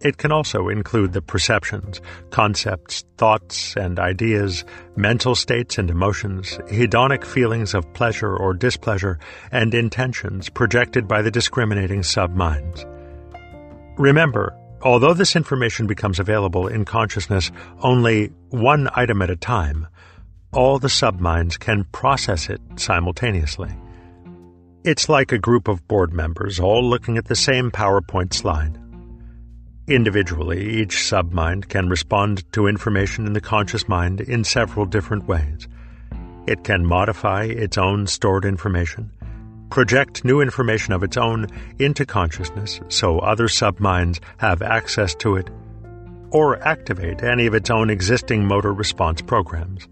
It 0.00 0.16
can 0.16 0.32
also 0.32 0.68
include 0.68 1.12
the 1.12 1.20
perceptions, 1.20 2.00
concepts, 2.30 3.04
thoughts, 3.18 3.76
and 3.76 3.98
ideas, 3.98 4.64
mental 4.96 5.34
states 5.34 5.76
and 5.76 5.90
emotions, 5.90 6.58
hedonic 6.68 7.22
feelings 7.22 7.74
of 7.74 7.92
pleasure 7.92 8.34
or 8.34 8.54
displeasure, 8.54 9.18
and 9.52 9.74
intentions 9.74 10.48
projected 10.48 11.06
by 11.06 11.20
the 11.20 11.30
discriminating 11.30 12.02
subminds. 12.02 12.86
Remember, 13.98 14.56
although 14.80 15.12
this 15.12 15.36
information 15.36 15.86
becomes 15.86 16.18
available 16.18 16.66
in 16.66 16.86
consciousness 16.86 17.50
only 17.82 18.28
one 18.48 18.88
item 18.94 19.20
at 19.20 19.28
a 19.28 19.36
time, 19.36 19.86
all 20.52 20.78
the 20.78 20.88
subminds 20.88 21.58
can 21.58 21.84
process 21.92 22.48
it 22.48 22.60
simultaneously. 22.76 23.70
It's 24.82 25.10
like 25.10 25.30
a 25.30 25.38
group 25.38 25.68
of 25.68 25.86
board 25.86 26.14
members 26.14 26.58
all 26.58 26.82
looking 26.82 27.18
at 27.18 27.26
the 27.26 27.36
same 27.36 27.70
PowerPoint 27.70 28.32
slide. 28.32 28.78
Individually, 29.90 30.80
each 30.80 30.98
submind 30.98 31.68
can 31.68 31.88
respond 31.88 32.44
to 32.52 32.68
information 32.68 33.26
in 33.26 33.32
the 33.32 33.40
conscious 33.40 33.88
mind 33.88 34.20
in 34.20 34.44
several 34.44 34.86
different 34.86 35.26
ways. 35.26 35.66
It 36.46 36.62
can 36.62 36.86
modify 36.86 37.46
its 37.46 37.76
own 37.76 38.06
stored 38.06 38.44
information, 38.44 39.10
project 39.68 40.24
new 40.24 40.40
information 40.40 40.92
of 40.92 41.02
its 41.02 41.16
own 41.16 41.48
into 41.80 42.06
consciousness 42.06 42.80
so 42.88 43.18
other 43.18 43.48
subminds 43.48 44.20
have 44.36 44.62
access 44.62 45.12
to 45.16 45.34
it, 45.34 45.50
or 46.30 46.62
activate 46.62 47.24
any 47.24 47.46
of 47.46 47.54
its 47.54 47.68
own 47.68 47.90
existing 47.90 48.46
motor 48.46 48.72
response 48.72 49.20
programs. 49.20 49.88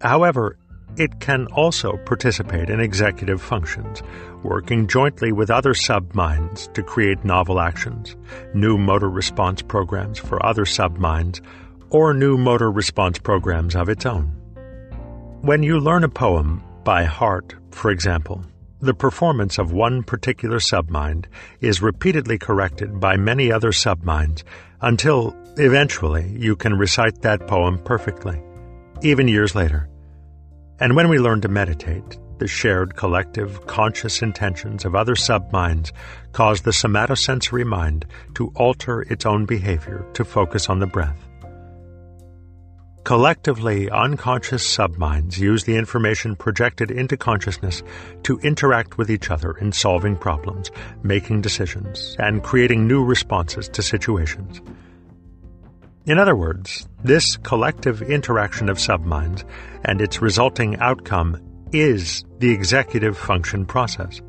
However, 0.00 0.56
it 1.00 1.18
can 1.18 1.46
also 1.46 1.96
participate 2.04 2.68
in 2.68 2.78
executive 2.78 3.40
functions, 3.40 4.02
working 4.42 4.86
jointly 4.86 5.32
with 5.32 5.50
other 5.50 5.72
subminds 5.72 6.68
to 6.74 6.82
create 6.82 7.24
novel 7.24 7.58
actions, 7.58 8.14
new 8.52 8.76
motor 8.76 9.08
response 9.08 9.62
programs 9.62 10.18
for 10.18 10.44
other 10.44 10.66
subminds, 10.66 11.40
or 11.88 12.12
new 12.12 12.36
motor 12.36 12.70
response 12.70 13.18
programs 13.18 13.74
of 13.74 13.88
its 13.88 14.04
own. 14.04 14.26
When 15.40 15.62
you 15.62 15.80
learn 15.80 16.04
a 16.04 16.08
poem 16.10 16.62
by 16.84 17.04
heart, 17.04 17.54
for 17.70 17.90
example, 17.90 18.44
the 18.82 18.92
performance 18.92 19.56
of 19.56 19.72
one 19.72 20.02
particular 20.02 20.58
submind 20.58 21.24
is 21.62 21.80
repeatedly 21.80 22.36
corrected 22.36 23.00
by 23.00 23.16
many 23.16 23.50
other 23.50 23.72
subminds 23.72 24.44
until, 24.82 25.34
eventually, 25.56 26.30
you 26.38 26.56
can 26.56 26.74
recite 26.74 27.22
that 27.22 27.46
poem 27.46 27.78
perfectly, 27.78 28.38
even 29.02 29.28
years 29.28 29.54
later. 29.54 29.89
And 30.80 30.96
when 30.96 31.10
we 31.10 31.18
learn 31.18 31.42
to 31.42 31.48
meditate, 31.48 32.18
the 32.38 32.48
shared 32.48 32.96
collective 32.96 33.66
conscious 33.66 34.22
intentions 34.22 34.86
of 34.86 34.94
other 34.94 35.14
subminds 35.14 35.92
cause 36.32 36.62
the 36.62 36.70
somatosensory 36.70 37.66
mind 37.66 38.06
to 38.34 38.50
alter 38.56 39.02
its 39.02 39.26
own 39.26 39.44
behavior 39.44 40.06
to 40.14 40.24
focus 40.24 40.70
on 40.70 40.78
the 40.78 40.86
breath. 40.86 41.28
Collectively, 43.04 43.90
unconscious 43.90 44.66
subminds 44.66 45.38
use 45.38 45.64
the 45.64 45.76
information 45.76 46.34
projected 46.34 46.90
into 46.90 47.16
consciousness 47.16 47.82
to 48.22 48.38
interact 48.38 48.96
with 48.96 49.10
each 49.10 49.30
other 49.30 49.52
in 49.52 49.72
solving 49.72 50.16
problems, 50.16 50.70
making 51.02 51.42
decisions, 51.42 52.16
and 52.18 52.42
creating 52.42 52.86
new 52.86 53.04
responses 53.04 53.68
to 53.68 53.82
situations. 53.82 54.62
In 56.06 56.18
other 56.18 56.34
words, 56.34 56.88
this 57.04 57.36
collective 57.36 58.00
interaction 58.00 58.68
of 58.68 58.80
subminds 58.80 59.44
and 59.84 60.00
its 60.00 60.22
resulting 60.22 60.76
outcome 60.78 61.38
is 61.72 62.24
the 62.38 62.50
executive 62.50 63.18
function 63.18 63.66
process. 63.66 64.20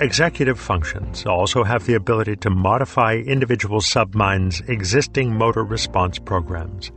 Executive 0.00 0.60
functions 0.60 1.24
also 1.26 1.64
have 1.64 1.86
the 1.86 1.94
ability 1.94 2.36
to 2.36 2.50
modify 2.50 3.14
individual 3.14 3.80
subminds' 3.80 4.60
existing 4.68 5.34
motor 5.34 5.64
response 5.64 6.18
programs. 6.18 6.92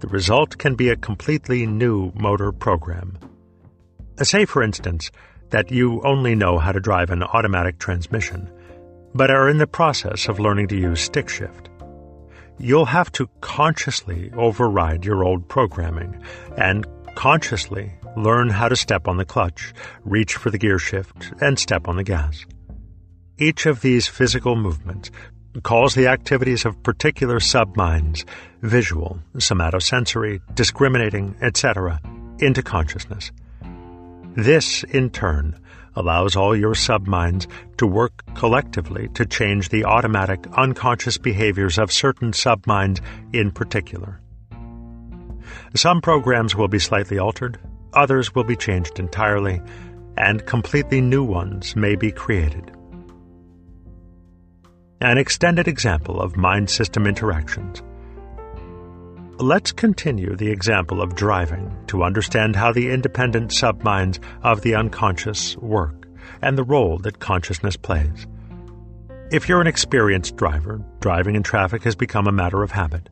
The 0.00 0.08
result 0.08 0.58
can 0.58 0.74
be 0.74 0.90
a 0.90 0.96
completely 0.96 1.66
new 1.66 2.12
motor 2.14 2.52
program. 2.52 3.16
Uh, 4.18 4.24
say, 4.24 4.44
for 4.44 4.62
instance, 4.62 5.10
that 5.50 5.70
you 5.70 6.02
only 6.04 6.34
know 6.34 6.58
how 6.58 6.72
to 6.72 6.80
drive 6.80 7.10
an 7.10 7.22
automatic 7.22 7.78
transmission, 7.78 8.50
but 9.14 9.30
are 9.30 9.48
in 9.48 9.58
the 9.58 9.66
process 9.66 10.28
of 10.28 10.40
learning 10.40 10.68
to 10.68 10.76
use 10.76 11.00
stick 11.00 11.28
shift 11.28 11.70
you'll 12.58 12.86
have 12.86 13.10
to 13.12 13.28
consciously 13.40 14.30
override 14.36 15.04
your 15.04 15.24
old 15.24 15.48
programming 15.48 16.22
and 16.56 16.86
consciously 17.14 17.92
learn 18.16 18.48
how 18.48 18.68
to 18.68 18.76
step 18.76 19.08
on 19.08 19.16
the 19.16 19.24
clutch, 19.24 19.72
reach 20.04 20.34
for 20.34 20.50
the 20.50 20.58
gear 20.58 20.78
shift, 20.78 21.32
and 21.40 21.58
step 21.58 21.88
on 21.88 21.96
the 21.96 22.04
gas. 22.04 22.44
Each 23.38 23.66
of 23.66 23.80
these 23.80 24.06
physical 24.06 24.54
movements 24.54 25.10
calls 25.62 25.94
the 25.94 26.08
activities 26.08 26.64
of 26.64 26.82
particular 26.82 27.40
subminds, 27.40 28.24
visual, 28.62 29.20
somatosensory, 29.36 30.40
discriminating, 30.54 31.36
etc., 31.42 32.00
into 32.38 32.62
consciousness. 32.62 33.30
This, 34.36 34.82
in 34.84 35.10
turn, 35.10 35.58
allows 35.94 36.34
all 36.34 36.56
your 36.56 36.74
subminds 36.74 37.46
to 37.76 37.86
work 37.86 38.24
collectively 38.34 39.08
to 39.14 39.24
change 39.24 39.68
the 39.68 39.84
automatic, 39.84 40.46
unconscious 40.56 41.18
behaviors 41.18 41.78
of 41.78 41.92
certain 41.92 42.32
subminds 42.32 43.00
in 43.32 43.52
particular. 43.52 44.20
Some 45.76 46.00
programs 46.00 46.56
will 46.56 46.68
be 46.68 46.78
slightly 46.78 47.18
altered, 47.18 47.58
others 47.92 48.34
will 48.34 48.44
be 48.44 48.56
changed 48.56 48.98
entirely, 48.98 49.62
and 50.16 50.44
completely 50.46 51.00
new 51.00 51.24
ones 51.24 51.76
may 51.76 51.94
be 51.94 52.10
created. 52.10 52.72
An 55.00 55.18
extended 55.18 55.68
example 55.68 56.20
of 56.20 56.36
mind 56.36 56.70
system 56.70 57.06
interactions. 57.06 57.82
Let's 59.38 59.72
continue 59.72 60.36
the 60.36 60.50
example 60.50 61.02
of 61.02 61.16
driving 61.16 61.76
to 61.88 62.04
understand 62.04 62.54
how 62.54 62.72
the 62.72 62.90
independent 62.90 63.52
subminds 63.52 64.20
of 64.44 64.60
the 64.60 64.76
unconscious 64.76 65.56
work 65.56 66.06
and 66.40 66.56
the 66.56 66.62
role 66.62 66.98
that 66.98 67.18
consciousness 67.18 67.76
plays. 67.76 68.28
If 69.32 69.48
you're 69.48 69.60
an 69.60 69.66
experienced 69.66 70.36
driver, 70.36 70.84
driving 71.00 71.34
in 71.34 71.42
traffic 71.42 71.82
has 71.82 71.96
become 71.96 72.28
a 72.28 72.32
matter 72.32 72.62
of 72.62 72.70
habit. 72.70 73.08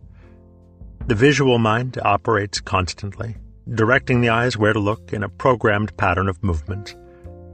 The 1.08 1.16
visual 1.16 1.58
mind 1.58 1.98
operates 2.04 2.60
constantly, 2.60 3.36
directing 3.68 4.20
the 4.20 4.28
eyes 4.28 4.56
where 4.56 4.72
to 4.72 4.78
look 4.78 5.12
in 5.12 5.24
a 5.24 5.28
programmed 5.28 5.96
pattern 5.96 6.28
of 6.28 6.40
movement. 6.44 6.94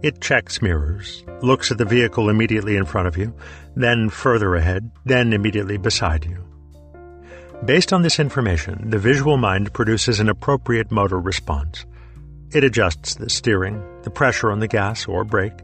It 0.02 0.20
checks 0.20 0.60
mirrors, 0.60 1.24
looks 1.40 1.70
at 1.70 1.78
the 1.78 1.86
vehicle 1.86 2.28
immediately 2.28 2.76
in 2.76 2.84
front 2.84 3.08
of 3.08 3.16
you, 3.16 3.34
then 3.74 4.10
further 4.10 4.54
ahead, 4.56 4.90
then 5.06 5.32
immediately 5.32 5.78
beside 5.78 6.26
you. 6.26 6.47
Based 7.64 7.92
on 7.92 8.02
this 8.02 8.20
information, 8.20 8.90
the 8.90 8.98
visual 8.98 9.36
mind 9.36 9.72
produces 9.72 10.20
an 10.20 10.28
appropriate 10.28 10.90
motor 10.90 11.18
response. 11.18 11.84
It 12.52 12.64
adjusts 12.64 13.16
the 13.16 13.28
steering, 13.28 13.82
the 14.02 14.10
pressure 14.10 14.50
on 14.50 14.60
the 14.60 14.68
gas 14.68 15.06
or 15.06 15.24
brake, 15.24 15.60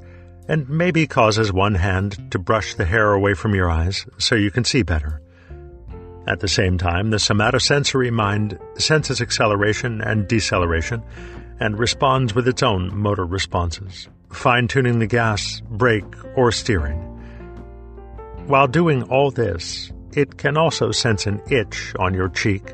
and 0.48 0.68
maybe 0.68 1.06
causes 1.06 1.52
one 1.52 1.76
hand 1.76 2.30
to 2.32 2.38
brush 2.38 2.74
the 2.74 2.84
hair 2.84 3.12
away 3.12 3.34
from 3.34 3.54
your 3.54 3.70
eyes 3.70 4.06
so 4.18 4.34
you 4.34 4.50
can 4.50 4.64
see 4.64 4.82
better. 4.82 5.22
At 6.26 6.40
the 6.40 6.48
same 6.48 6.78
time, 6.78 7.10
the 7.10 7.18
somatosensory 7.18 8.10
mind 8.10 8.58
senses 8.76 9.20
acceleration 9.20 10.00
and 10.00 10.26
deceleration 10.26 11.02
and 11.60 11.78
responds 11.78 12.34
with 12.34 12.48
its 12.48 12.62
own 12.62 12.94
motor 12.94 13.24
responses, 13.24 14.08
fine 14.30 14.66
tuning 14.66 14.98
the 14.98 15.06
gas, 15.06 15.62
brake, 15.70 16.14
or 16.36 16.50
steering. 16.50 16.98
While 18.46 18.66
doing 18.66 19.04
all 19.04 19.30
this, 19.30 19.92
it 20.16 20.38
can 20.38 20.56
also 20.56 20.90
sense 20.92 21.26
an 21.26 21.40
itch 21.50 21.94
on 21.98 22.14
your 22.14 22.28
cheek 22.28 22.72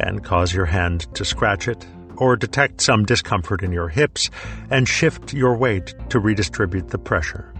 and 0.00 0.24
cause 0.24 0.54
your 0.54 0.66
hand 0.66 1.12
to 1.14 1.24
scratch 1.24 1.68
it, 1.68 1.86
or 2.16 2.36
detect 2.36 2.80
some 2.80 3.04
discomfort 3.04 3.62
in 3.62 3.72
your 3.72 3.88
hips 3.88 4.30
and 4.70 4.88
shift 4.88 5.32
your 5.32 5.56
weight 5.56 5.94
to 6.10 6.18
redistribute 6.18 6.88
the 6.88 6.98
pressure. 6.98 7.52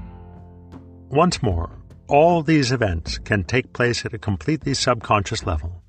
Once 1.11 1.43
more, 1.43 1.71
all 2.09 2.43
these 2.43 2.73
events 2.73 3.19
can 3.19 3.45
take 3.45 3.73
place 3.73 4.05
at 4.05 4.15
a 4.15 4.19
completely 4.19 4.75
subconscious 4.75 5.47
level. 5.47 5.83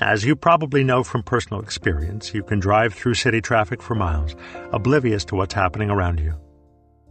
As 0.00 0.24
you 0.24 0.36
probably 0.36 0.84
know 0.84 1.02
from 1.02 1.22
personal 1.22 1.62
experience, 1.62 2.34
you 2.34 2.42
can 2.42 2.60
drive 2.60 2.92
through 2.92 3.14
city 3.14 3.40
traffic 3.40 3.80
for 3.80 3.94
miles, 3.94 4.36
oblivious 4.72 5.24
to 5.26 5.36
what's 5.36 5.54
happening 5.54 5.90
around 5.90 6.20
you. 6.20 6.34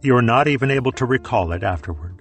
You 0.02 0.16
are 0.16 0.22
not 0.22 0.46
even 0.46 0.70
able 0.70 0.92
to 0.92 1.04
recall 1.04 1.50
it 1.52 1.64
afterward. 1.64 2.15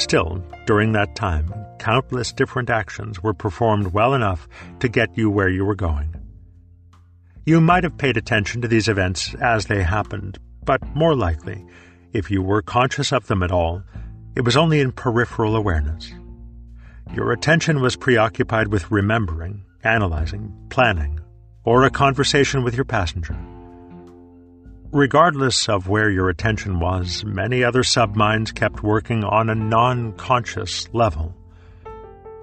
Still, 0.00 0.42
during 0.64 0.92
that 0.92 1.14
time, 1.14 1.52
countless 1.78 2.32
different 2.32 2.70
actions 2.70 3.22
were 3.22 3.34
performed 3.34 3.88
well 3.88 4.14
enough 4.14 4.48
to 4.78 4.88
get 4.88 5.14
you 5.14 5.28
where 5.28 5.50
you 5.50 5.62
were 5.62 5.74
going. 5.74 6.14
You 7.44 7.60
might 7.60 7.84
have 7.84 7.98
paid 7.98 8.16
attention 8.16 8.62
to 8.62 8.68
these 8.68 8.88
events 8.88 9.34
as 9.42 9.66
they 9.66 9.82
happened, 9.82 10.38
but 10.64 10.82
more 10.96 11.14
likely, 11.14 11.66
if 12.14 12.30
you 12.30 12.40
were 12.40 12.62
conscious 12.62 13.12
of 13.12 13.26
them 13.26 13.42
at 13.42 13.52
all, 13.52 13.82
it 14.34 14.40
was 14.40 14.56
only 14.56 14.80
in 14.80 14.92
peripheral 14.92 15.54
awareness. 15.54 16.10
Your 17.12 17.30
attention 17.30 17.82
was 17.82 17.94
preoccupied 17.94 18.68
with 18.68 18.90
remembering, 18.90 19.64
analyzing, 19.84 20.50
planning, 20.70 21.20
or 21.62 21.84
a 21.84 21.90
conversation 21.90 22.64
with 22.64 22.74
your 22.74 22.86
passenger. 22.86 23.36
Regardless 24.92 25.68
of 25.68 25.86
where 25.86 26.10
your 26.10 26.28
attention 26.28 26.80
was, 26.80 27.24
many 27.24 27.62
other 27.62 27.84
subminds 27.84 28.50
kept 28.50 28.82
working 28.82 29.22
on 29.22 29.48
a 29.48 29.54
non 29.54 30.12
conscious 30.14 30.88
level. 30.92 31.32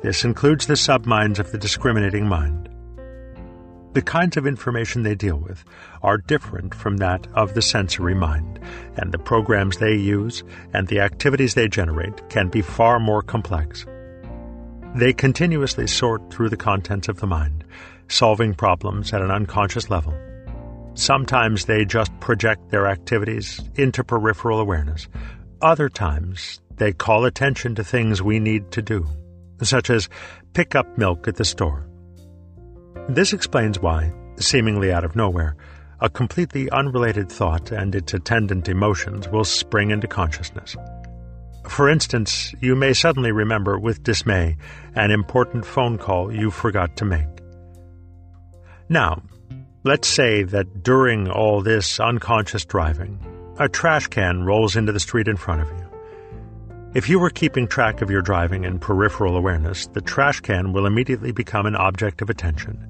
This 0.01 0.23
includes 0.23 0.65
the 0.65 0.77
subminds 0.77 1.39
of 1.39 1.51
the 1.51 1.57
discriminating 1.57 2.25
mind. 2.25 2.69
The 3.91 4.01
kinds 4.01 4.37
of 4.37 4.47
information 4.47 5.03
they 5.03 5.13
deal 5.13 5.35
with 5.35 5.65
are 6.01 6.19
different 6.19 6.73
from 6.73 6.97
that 6.97 7.27
of 7.33 7.53
the 7.53 7.61
sensory 7.61 8.15
mind, 8.15 8.61
and 8.95 9.11
the 9.11 9.19
programs 9.19 9.79
they 9.79 9.95
use 9.95 10.45
and 10.73 10.87
the 10.87 11.01
activities 11.01 11.53
they 11.53 11.67
generate 11.67 12.29
can 12.29 12.47
be 12.47 12.61
far 12.61 12.97
more 12.97 13.21
complex. 13.21 13.85
They 14.95 15.11
continuously 15.11 15.87
sort 15.87 16.31
through 16.31 16.47
the 16.47 16.55
contents 16.55 17.09
of 17.09 17.19
the 17.19 17.27
mind, 17.27 17.65
solving 18.07 18.53
problems 18.53 19.11
at 19.11 19.21
an 19.21 19.31
unconscious 19.31 19.89
level. 19.89 20.13
Sometimes 20.97 21.65
they 21.65 21.85
just 21.85 22.11
project 22.19 22.69
their 22.69 22.87
activities 22.87 23.61
into 23.75 24.03
peripheral 24.03 24.59
awareness. 24.59 25.07
Other 25.61 25.89
times, 25.89 26.59
they 26.77 26.91
call 26.91 27.23
attention 27.25 27.75
to 27.75 27.83
things 27.83 28.23
we 28.23 28.39
need 28.39 28.71
to 28.71 28.81
do, 28.81 29.05
such 29.61 29.91
as 29.91 30.09
pick 30.53 30.73
up 30.73 30.97
milk 30.97 31.27
at 31.27 31.35
the 31.35 31.45
store. 31.45 31.87
This 33.07 33.31
explains 33.31 33.79
why, 33.79 34.11
seemingly 34.37 34.91
out 34.91 35.03
of 35.03 35.15
nowhere, 35.15 35.55
a 35.99 36.09
completely 36.09 36.67
unrelated 36.71 37.31
thought 37.31 37.71
and 37.71 37.93
its 37.93 38.15
attendant 38.15 38.67
emotions 38.67 39.29
will 39.29 39.43
spring 39.43 39.91
into 39.91 40.07
consciousness. 40.07 40.75
For 41.69 41.89
instance, 41.89 42.55
you 42.59 42.75
may 42.75 42.93
suddenly 42.93 43.31
remember 43.31 43.77
with 43.77 44.01
dismay 44.01 44.57
an 44.95 45.11
important 45.11 45.63
phone 45.63 45.99
call 45.99 46.33
you 46.33 46.49
forgot 46.49 46.95
to 46.97 47.05
make. 47.05 47.27
Now, 48.89 49.21
let's 49.87 50.09
say 50.09 50.43
that 50.43 50.83
during 50.83 51.29
all 51.29 51.61
this 51.61 51.97
unconscious 51.97 52.65
driving, 52.65 53.17
a 53.57 53.69
trash 53.69 54.07
can 54.07 54.43
rolls 54.43 54.75
into 54.75 54.91
the 54.91 54.99
street 54.99 55.29
in 55.29 55.37
front 55.37 55.61
of 55.61 55.69
you. 55.69 55.87
If 56.93 57.07
you 57.07 57.19
were 57.19 57.29
keeping 57.29 57.67
track 57.67 58.01
of 58.01 58.11
your 58.11 58.21
driving 58.21 58.65
and 58.65 58.81
peripheral 58.81 59.37
awareness, 59.37 59.87
the 59.87 60.01
trash 60.01 60.41
can 60.41 60.73
will 60.73 60.85
immediately 60.85 61.31
become 61.31 61.65
an 61.65 61.75
object 61.77 62.21
of 62.21 62.29
attention. 62.29 62.85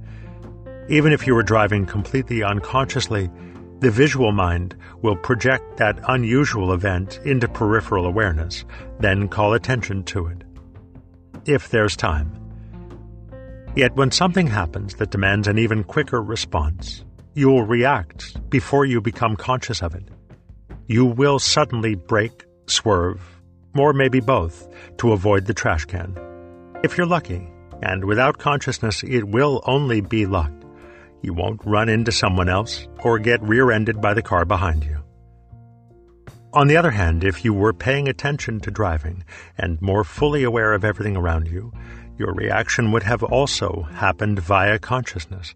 Even 0.89 1.12
if 1.12 1.28
you 1.28 1.36
were 1.36 1.43
driving 1.43 1.86
completely 1.86 2.41
unconsciously, 2.41 3.30
the 3.80 3.91
visual 3.91 4.32
mind 4.32 4.76
will 5.04 5.16
project 5.16 5.78
that 5.78 6.00
unusual 6.08 6.74
event 6.74 7.20
into 7.26 7.48
peripheral 7.48 8.08
awareness, 8.08 8.66
then 9.00 9.28
call 9.28 9.54
attention 9.54 10.04
to 10.06 10.26
it. 10.26 10.43
If 11.45 11.70
there's 11.70 11.95
time. 11.95 12.37
Yet 13.78 13.95
when 13.95 14.09
something 14.09 14.47
happens 14.47 14.95
that 14.95 15.11
demands 15.11 15.47
an 15.47 15.59
even 15.59 15.84
quicker 15.84 16.19
response, 16.19 17.05
you 17.36 17.49
will 17.49 17.61
react 17.61 18.49
before 18.49 18.86
you 18.86 18.99
become 18.99 19.36
conscious 19.36 19.84
of 19.84 19.93
it. 19.93 20.09
You 20.88 21.05
will 21.05 21.38
suddenly 21.38 21.93
brake, 21.93 22.43
swerve, 22.65 23.21
or 23.78 23.93
maybe 23.93 24.19
both, 24.19 24.67
to 24.97 25.11
avoid 25.11 25.45
the 25.45 25.53
trash 25.53 25.86
can. 25.86 26.17
If 26.84 26.97
you're 26.97 27.05
lucky, 27.05 27.51
and 27.84 28.03
without 28.05 28.39
consciousness, 28.39 29.03
it 29.03 29.28
will 29.28 29.61
only 29.67 30.01
be 30.01 30.25
luck. 30.25 30.51
You 31.21 31.36
won't 31.36 31.63
run 31.63 31.88
into 31.88 32.11
someone 32.11 32.49
else 32.49 32.88
or 33.03 33.19
get 33.19 33.43
rear 33.43 33.69
ended 33.69 34.01
by 34.01 34.15
the 34.15 34.23
car 34.23 34.43
behind 34.43 34.86
you. 34.86 35.03
On 36.53 36.65
the 36.65 36.78
other 36.78 36.89
hand, 36.89 37.23
if 37.23 37.45
you 37.45 37.53
were 37.53 37.73
paying 37.73 38.07
attention 38.07 38.59
to 38.61 38.71
driving 38.71 39.23
and 39.55 39.80
more 39.84 40.03
fully 40.03 40.43
aware 40.43 40.73
of 40.73 40.84
everything 40.84 41.15
around 41.15 41.47
you, 41.47 41.71
your 42.18 42.34
reaction 42.34 42.91
would 42.91 43.03
have 43.03 43.24
also 43.24 43.84
happened 43.93 44.39
via 44.39 44.80
consciousness. 44.80 45.53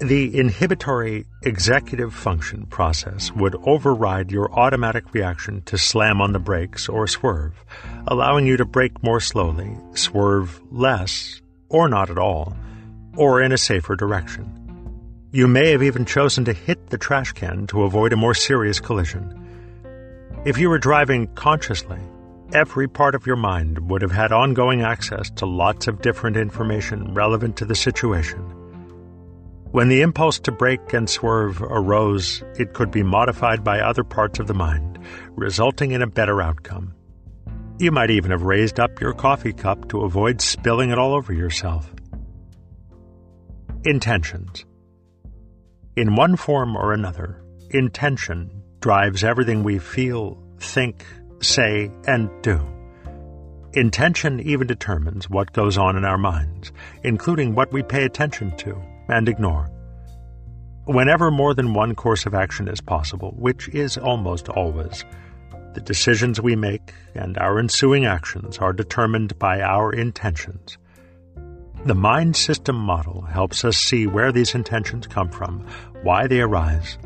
The 0.00 0.36
inhibitory 0.36 1.26
executive 1.42 2.12
function 2.12 2.66
process 2.66 3.30
would 3.32 3.54
override 3.64 4.32
your 4.32 4.52
automatic 4.52 5.14
reaction 5.14 5.62
to 5.62 5.78
slam 5.78 6.20
on 6.20 6.32
the 6.32 6.40
brakes 6.40 6.88
or 6.88 7.06
swerve, 7.06 7.54
allowing 8.08 8.46
you 8.46 8.56
to 8.56 8.64
brake 8.64 9.02
more 9.02 9.20
slowly, 9.20 9.76
swerve 9.94 10.60
less, 10.72 11.40
or 11.68 11.88
not 11.88 12.10
at 12.10 12.18
all, 12.18 12.56
or 13.16 13.40
in 13.42 13.52
a 13.52 13.58
safer 13.58 13.94
direction. 13.94 14.58
You 15.30 15.46
may 15.46 15.70
have 15.70 15.82
even 15.82 16.04
chosen 16.04 16.44
to 16.46 16.52
hit 16.52 16.90
the 16.90 16.98
trash 16.98 17.32
can 17.32 17.66
to 17.68 17.84
avoid 17.84 18.12
a 18.12 18.16
more 18.16 18.34
serious 18.34 18.80
collision. 18.80 19.38
If 20.44 20.58
you 20.58 20.68
were 20.68 20.78
driving 20.78 21.28
consciously, 21.28 22.00
every 22.54 22.88
part 22.88 23.14
of 23.14 23.26
your 23.26 23.36
mind 23.36 23.90
would 23.90 24.02
have 24.02 24.12
had 24.12 24.32
ongoing 24.32 24.82
access 24.82 25.30
to 25.30 25.46
lots 25.46 25.88
of 25.88 26.02
different 26.02 26.36
information 26.36 27.14
relevant 27.14 27.56
to 27.56 27.64
the 27.64 27.74
situation. 27.74 28.40
When 29.70 29.88
the 29.88 30.02
impulse 30.02 30.38
to 30.40 30.52
brake 30.52 30.92
and 30.92 31.08
swerve 31.08 31.62
arose, 31.62 32.42
it 32.58 32.74
could 32.74 32.90
be 32.90 33.02
modified 33.02 33.64
by 33.64 33.80
other 33.80 34.04
parts 34.04 34.38
of 34.38 34.46
the 34.46 34.54
mind, 34.54 34.98
resulting 35.30 35.92
in 35.92 36.02
a 36.02 36.06
better 36.06 36.42
outcome. 36.42 36.94
You 37.78 37.90
might 37.90 38.10
even 38.10 38.30
have 38.30 38.42
raised 38.42 38.78
up 38.78 39.00
your 39.00 39.14
coffee 39.14 39.54
cup 39.54 39.88
to 39.88 40.02
avoid 40.02 40.40
spilling 40.40 40.90
it 40.90 40.98
all 40.98 41.14
over 41.14 41.32
yourself. 41.32 41.90
Intentions 43.84 44.66
in 45.94 46.16
one 46.16 46.36
form 46.36 46.74
or 46.74 46.94
another, 46.94 47.42
intention 47.70 48.62
drives 48.80 49.22
everything 49.22 49.62
we 49.62 49.78
feel, 49.78 50.42
think, 50.58 51.04
say, 51.42 51.90
and 52.06 52.30
do. 52.42 52.60
Intention 53.74 54.40
even 54.40 54.66
determines 54.66 55.30
what 55.30 55.52
goes 55.52 55.78
on 55.78 55.96
in 55.96 56.04
our 56.04 56.18
minds, 56.18 56.72
including 57.04 57.54
what 57.54 57.72
we 57.72 57.82
pay 57.82 58.04
attention 58.04 58.54
to 58.58 58.80
and 59.08 59.28
ignore. 59.28 59.70
Whenever 60.84 61.30
more 61.30 61.54
than 61.54 61.74
one 61.74 61.94
course 61.94 62.26
of 62.26 62.34
action 62.34 62.68
is 62.68 62.80
possible, 62.80 63.32
which 63.38 63.68
is 63.68 63.96
almost 63.96 64.48
always, 64.48 65.04
the 65.74 65.80
decisions 65.80 66.40
we 66.40 66.56
make 66.56 66.92
and 67.14 67.38
our 67.38 67.58
ensuing 67.58 68.04
actions 68.04 68.58
are 68.58 68.72
determined 68.72 69.38
by 69.38 69.60
our 69.62 69.92
intentions. 69.92 70.76
The 71.86 71.94
mind 71.94 72.36
system 72.36 72.76
model 72.76 73.22
helps 73.22 73.64
us 73.64 73.76
see 73.76 74.06
where 74.06 74.32
these 74.32 74.54
intentions 74.54 75.06
come 75.06 75.30
from, 75.30 75.66
why 76.02 76.26
they 76.26 76.40
arise, 76.40 76.98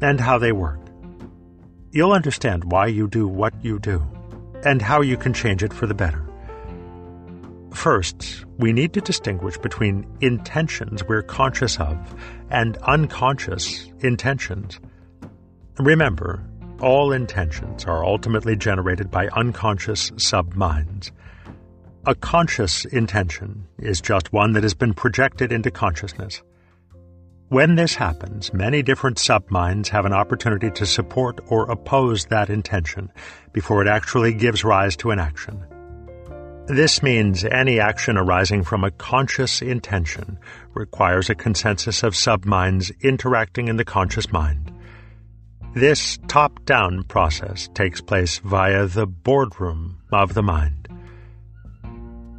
and 0.00 0.18
how 0.18 0.38
they 0.38 0.52
work. 0.52 0.80
You'll 1.92 2.12
understand 2.12 2.70
why 2.70 2.86
you 2.86 3.08
do 3.08 3.26
what 3.26 3.54
you 3.64 3.78
do, 3.78 4.06
and 4.64 4.82
how 4.82 5.00
you 5.00 5.16
can 5.16 5.32
change 5.32 5.62
it 5.62 5.72
for 5.72 5.86
the 5.86 5.94
better. 5.94 6.22
First, 7.72 8.44
we 8.58 8.72
need 8.72 8.92
to 8.94 9.00
distinguish 9.00 9.58
between 9.58 10.06
intentions 10.20 11.04
we're 11.04 11.22
conscious 11.22 11.78
of 11.78 12.14
and 12.50 12.76
unconscious 12.78 13.90
intentions. 14.00 14.80
Remember, 15.78 16.42
all 16.80 17.12
intentions 17.12 17.84
are 17.84 18.04
ultimately 18.04 18.56
generated 18.56 19.10
by 19.10 19.28
unconscious 19.28 20.10
subminds. 20.16 21.12
A 22.06 22.14
conscious 22.14 22.84
intention 22.86 23.66
is 23.78 24.00
just 24.00 24.32
one 24.32 24.52
that 24.52 24.62
has 24.62 24.74
been 24.74 24.94
projected 24.94 25.52
into 25.52 25.70
consciousness. 25.70 26.42
When 27.48 27.76
this 27.76 27.94
happens, 27.94 28.52
many 28.52 28.82
different 28.82 29.18
subminds 29.18 29.88
have 29.90 30.04
an 30.04 30.12
opportunity 30.12 30.68
to 30.72 30.84
support 30.84 31.38
or 31.46 31.70
oppose 31.70 32.24
that 32.24 32.50
intention 32.50 33.12
before 33.52 33.82
it 33.82 33.88
actually 33.88 34.34
gives 34.34 34.64
rise 34.64 34.96
to 34.96 35.12
an 35.12 35.20
action. 35.20 35.64
This 36.66 37.04
means 37.04 37.44
any 37.44 37.78
action 37.78 38.16
arising 38.16 38.64
from 38.64 38.82
a 38.82 38.90
conscious 38.90 39.62
intention 39.62 40.40
requires 40.74 41.30
a 41.30 41.36
consensus 41.36 42.02
of 42.02 42.16
subminds 42.16 42.90
interacting 43.00 43.68
in 43.68 43.76
the 43.76 43.84
conscious 43.84 44.32
mind. 44.32 44.72
This 45.72 46.18
top 46.26 46.64
down 46.64 47.04
process 47.04 47.68
takes 47.74 48.00
place 48.00 48.38
via 48.38 48.86
the 48.86 49.06
boardroom 49.06 49.98
of 50.10 50.34
the 50.34 50.42
mind. 50.42 50.88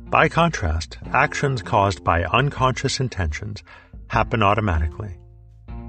By 0.10 0.28
contrast, 0.28 0.98
actions 1.14 1.62
caused 1.62 2.04
by 2.04 2.24
unconscious 2.26 3.00
intentions 3.00 3.64
happen 4.08 4.44
automatically. 4.44 5.18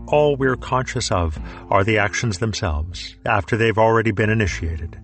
All 0.07 0.37
we're 0.37 0.57
conscious 0.57 1.11
of 1.11 1.39
are 1.71 1.85
the 1.85 1.99
actions 1.99 2.39
themselves, 2.39 3.16
after 3.27 3.57
they've 3.57 3.79
already 3.79 4.11
been 4.11 4.31
initiated. 4.31 4.99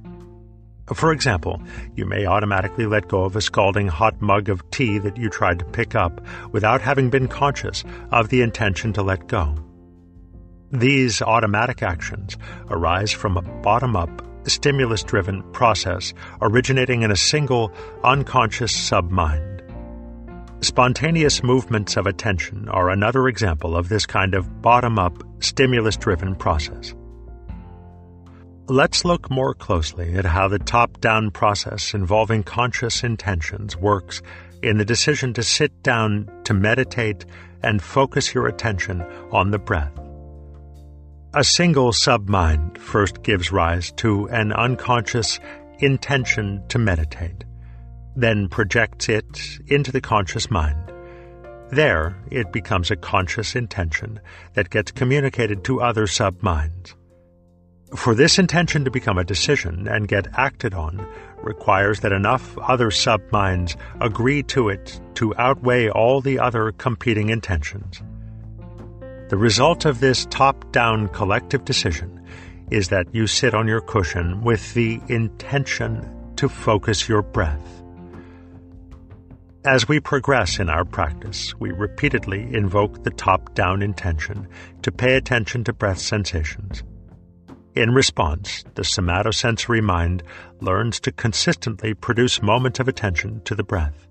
For 0.93 1.12
example, 1.12 1.62
you 1.95 2.05
may 2.05 2.27
automatically 2.27 2.87
let 2.87 3.09
go 3.09 3.25
of 3.25 3.37
a 3.37 3.41
scalding 3.41 3.89
hot 3.89 4.21
mug 4.21 4.49
of 4.49 4.71
tea 4.71 4.99
that 4.99 5.17
you 5.17 5.31
tried 5.31 5.59
to 5.61 5.65
pick 5.65 5.95
up 5.95 6.21
without 6.53 6.83
having 6.83 7.09
been 7.09 7.29
conscious 7.29 7.85
of 8.11 8.29
the 8.29 8.43
intention 8.43 8.93
to 8.95 9.03
let 9.03 9.27
go. 9.27 9.57
These 10.73 11.23
automatic 11.23 11.83
actions 11.83 12.37
arise 12.69 13.12
from 13.12 13.37
a 13.37 13.43
bottom 13.43 13.97
up 13.97 14.23
stimulus 14.47 15.03
driven 15.03 15.43
process 15.53 16.12
originating 16.43 17.03
in 17.03 17.11
a 17.11 17.17
single 17.17 17.73
unconscious 18.03 18.73
submind. 18.73 19.53
Spontaneous 20.65 21.43
movements 21.43 21.99
of 21.99 22.07
attention 22.07 22.71
are 22.71 22.89
another 22.89 23.29
example 23.29 23.77
of 23.77 23.91
this 23.91 24.07
kind 24.07 24.35
of 24.35 24.62
bottom 24.62 24.99
up, 24.99 25.23
stimulus 25.41 25.95
driven 25.95 26.35
process. 26.35 26.95
Let's 28.67 29.05
look 29.05 29.31
more 29.31 29.53
closely 29.53 30.15
at 30.15 30.25
how 30.25 30.49
the 30.49 30.59
top 30.59 31.03
down 31.03 31.33
process 31.33 31.93
involving 31.93 32.45
conscious 32.45 33.05
intentions 33.05 33.77
works 33.77 34.23
in 34.62 34.79
the 34.79 34.87
decision 34.87 35.35
to 35.35 35.43
sit 35.43 35.83
down 35.83 36.31
to 36.45 36.55
meditate 36.55 37.27
and 37.62 37.83
focus 37.83 38.33
your 38.33 38.47
attention 38.47 39.03
on 39.33 39.51
the 39.51 39.59
breath. 39.59 39.93
A 41.35 41.45
single 41.45 41.93
submind 41.93 42.79
first 42.79 43.23
gives 43.23 43.53
rise 43.53 43.93
to 43.99 44.31
an 44.31 44.51
unconscious 44.51 45.39
intention 45.81 46.62
to 46.69 46.79
meditate, 46.79 47.45
then 48.17 48.49
projects 48.49 49.09
it 49.09 49.59
into 49.67 49.93
the 49.93 50.01
conscious 50.01 50.51
mind. 50.51 50.93
There, 51.71 52.17
it 52.31 52.53
becomes 52.53 52.91
a 52.91 52.97
conscious 52.97 53.57
intention 53.57 54.21
that 54.55 54.71
gets 54.71 54.93
communicated 54.93 55.65
to 55.65 55.81
other 55.81 56.07
subminds. 56.07 56.95
For 57.97 58.15
this 58.15 58.39
intention 58.39 58.85
to 58.85 58.91
become 58.91 59.19
a 59.19 59.25
decision 59.25 59.87
and 59.89 60.09
get 60.09 60.27
acted 60.37 60.75
on 60.75 61.07
requires 61.43 62.01
that 62.01 62.12
enough 62.12 62.57
other 62.59 62.91
subminds 62.91 63.77
agree 64.01 64.43
to 64.45 64.69
it 64.69 65.01
to 65.15 65.35
outweigh 65.37 65.89
all 65.89 66.21
the 66.21 66.39
other 66.39 66.73
competing 66.73 67.29
intentions. 67.29 68.03
The 69.29 69.37
result 69.37 69.85
of 69.85 70.01
this 70.01 70.27
top 70.27 70.71
down 70.73 71.09
collective 71.09 71.65
decision 71.65 72.21
is 72.71 72.89
that 72.89 73.15
you 73.15 73.27
sit 73.27 73.55
on 73.55 73.69
your 73.69 73.81
cushion 73.81 74.43
with 74.43 74.75
the 74.75 75.01
intention 75.09 76.35
to 76.37 76.49
focus 76.49 77.09
your 77.09 77.23
breath. 77.23 77.84
As 79.67 79.89
we 79.89 79.99
progress 79.99 80.59
in 80.59 80.69
our 80.69 80.85
practice, 80.85 81.55
we 81.59 81.73
repeatedly 81.73 82.43
invoke 82.53 83.03
the 83.03 83.11
top 83.11 83.55
down 83.55 83.81
intention 83.81 84.47
to 84.83 84.93
pay 84.93 85.17
attention 85.17 85.65
to 85.65 85.73
breath 85.73 85.99
sensations. 85.99 86.83
In 87.75 87.95
response, 87.95 88.62
the 88.75 88.83
somatosensory 88.83 89.83
mind 89.83 90.23
learns 90.61 91.01
to 91.01 91.12
consistently 91.12 91.95
produce 91.95 92.43
moments 92.43 92.79
of 92.79 92.89
attention 92.89 93.41
to 93.47 93.55
the 93.55 93.65
breath. 93.65 94.07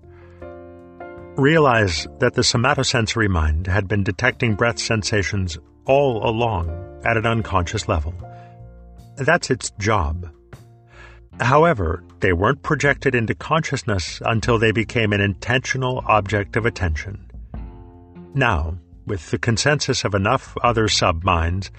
Realize 1.36 2.08
that 2.18 2.34
the 2.34 2.42
somatosensory 2.42 3.28
mind 3.28 3.68
had 3.68 3.86
been 3.86 4.02
detecting 4.02 4.56
breath 4.56 4.80
sensations 4.80 5.56
all 5.84 6.28
along 6.28 6.68
at 7.04 7.16
an 7.16 7.26
unconscious 7.26 7.86
level. 7.86 8.12
That's 9.18 9.50
its 9.50 9.70
job. 9.78 10.28
However, 11.38 12.02
they 12.24 12.32
weren't 12.32 12.62
projected 12.62 13.14
into 13.14 13.34
consciousness 13.34 14.18
until 14.24 14.58
they 14.58 14.72
became 14.72 15.12
an 15.12 15.20
intentional 15.20 16.02
object 16.06 16.56
of 16.56 16.64
attention. 16.64 17.22
Now, 18.32 18.78
with 19.04 19.30
the 19.30 19.36
consensus 19.36 20.04
of 20.04 20.14
enough 20.14 20.56
other 20.62 20.88
subminds, 20.88 21.70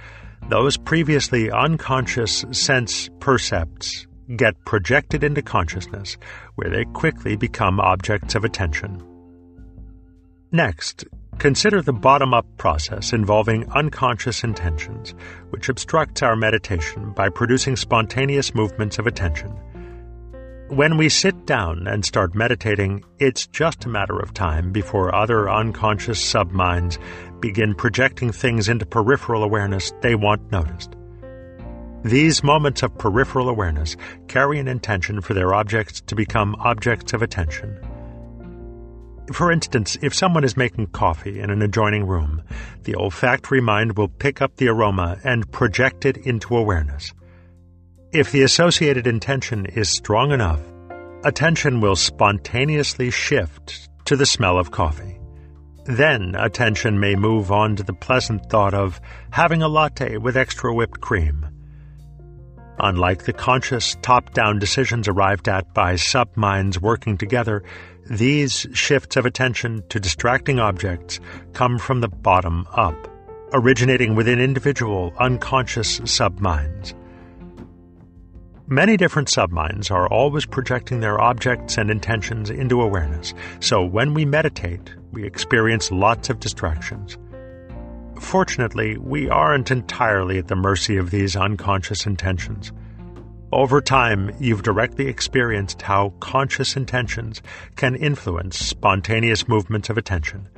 those 0.47 0.77
previously 0.77 1.49
unconscious 1.49 2.45
sense 2.51 3.09
percepts 3.19 4.05
get 4.35 4.53
projected 4.65 5.23
into 5.23 5.41
consciousness, 5.41 6.15
where 6.53 6.69
they 6.69 6.85
quickly 6.93 7.35
become 7.35 7.79
objects 7.79 8.35
of 8.35 8.43
attention. 8.43 9.01
Next, 10.51 11.05
consider 11.39 11.81
the 11.81 11.91
bottom 11.91 12.35
up 12.35 12.45
process 12.57 13.13
involving 13.13 13.67
unconscious 13.71 14.43
intentions, 14.43 15.15
which 15.49 15.69
obstructs 15.69 16.21
our 16.21 16.35
meditation 16.35 17.13
by 17.13 17.29
producing 17.29 17.75
spontaneous 17.75 18.53
movements 18.53 18.99
of 18.99 19.07
attention. 19.07 19.51
When 20.69 20.97
we 20.97 21.09
sit 21.09 21.45
down 21.45 21.85
and 21.85 22.03
start 22.03 22.33
meditating, 22.33 23.03
it's 23.19 23.45
just 23.45 23.85
a 23.85 23.89
matter 23.89 24.17
of 24.17 24.33
time 24.33 24.71
before 24.71 25.13
other 25.13 25.47
unconscious 25.47 26.19
subminds 26.19 26.97
begin 27.39 27.75
projecting 27.75 28.31
things 28.31 28.67
into 28.67 28.83
peripheral 28.87 29.43
awareness 29.43 29.93
they 30.01 30.15
want 30.15 30.51
noticed. 30.51 30.95
These 32.03 32.43
moments 32.43 32.81
of 32.81 32.97
peripheral 32.97 33.47
awareness 33.47 33.95
carry 34.27 34.57
an 34.57 34.67
intention 34.67 35.21
for 35.21 35.35
their 35.35 35.53
objects 35.53 36.01
to 36.01 36.15
become 36.15 36.55
objects 36.55 37.13
of 37.13 37.21
attention. 37.21 37.77
For 39.33 39.51
instance, 39.51 39.99
if 40.01 40.15
someone 40.15 40.43
is 40.43 40.57
making 40.57 40.87
coffee 40.87 41.41
in 41.41 41.51
an 41.51 41.61
adjoining 41.61 42.07
room, 42.07 42.41
the 42.85 42.95
olfactory 42.95 43.61
mind 43.61 43.97
will 43.97 44.07
pick 44.07 44.41
up 44.41 44.55
the 44.55 44.69
aroma 44.69 45.19
and 45.23 45.51
project 45.51 46.05
it 46.05 46.17
into 46.17 46.57
awareness. 46.57 47.13
If 48.15 48.31
the 48.31 48.43
associated 48.43 49.07
intention 49.07 49.65
is 49.65 49.89
strong 49.89 50.31
enough, 50.31 50.61
attention 51.25 51.81
will 51.81 51.97
spontaneously 51.97 53.11
shift 53.11 53.89
to 54.05 54.15
the 54.15 54.25
smell 54.25 54.57
of 54.57 54.71
coffee. 54.71 55.19
Then 55.83 56.33
attention 56.33 56.97
may 56.97 57.15
move 57.15 57.51
on 57.51 57.75
to 57.75 57.83
the 57.83 57.91
pleasant 57.91 58.49
thought 58.49 58.73
of 58.73 59.01
having 59.31 59.61
a 59.61 59.67
latte 59.67 60.15
with 60.15 60.37
extra 60.37 60.73
whipped 60.73 61.01
cream. 61.01 61.45
Unlike 62.79 63.25
the 63.25 63.33
conscious 63.33 63.97
top 64.01 64.33
down 64.33 64.59
decisions 64.59 65.09
arrived 65.09 65.49
at 65.49 65.73
by 65.73 65.97
subminds 65.97 66.79
working 66.79 67.17
together, 67.17 67.63
these 68.09 68.65
shifts 68.71 69.17
of 69.17 69.25
attention 69.25 69.83
to 69.89 69.99
distracting 69.99 70.57
objects 70.57 71.19
come 71.51 71.77
from 71.77 71.99
the 71.99 72.07
bottom 72.07 72.65
up, 72.71 73.09
originating 73.51 74.15
within 74.15 74.39
individual 74.39 75.13
unconscious 75.19 75.99
subminds. 76.05 76.95
Many 78.67 78.97
different 78.97 79.29
subminds 79.29 79.91
are 79.91 80.07
always 80.07 80.47
projecting 80.47 80.99
their 80.99 81.21
objects 81.21 81.77
and 81.77 81.91
intentions 81.91 82.49
into 82.49 82.81
awareness, 82.81 83.31
so 83.59 83.85
when 83.85 84.15
we 84.15 84.25
meditate, 84.25 84.91
we 85.11 85.23
experience 85.23 85.91
lots 85.91 86.31
of 86.31 86.39
distractions. 86.39 87.15
Fortunately, 88.19 88.97
we 88.97 89.29
aren't 89.29 89.69
entirely 89.69 90.39
at 90.39 90.47
the 90.47 90.55
mercy 90.55 90.97
of 90.97 91.11
these 91.11 91.35
unconscious 91.35 92.07
intentions. 92.07 92.71
Over 93.51 93.81
time, 93.81 94.35
you've 94.39 94.63
directly 94.63 95.07
experienced 95.07 95.83
how 95.83 96.09
conscious 96.19 96.75
intentions 96.75 97.43
can 97.75 97.93
influence 97.93 98.57
spontaneous 98.57 99.47
movements 99.47 99.91
of 99.91 99.97
attention. 99.99 100.49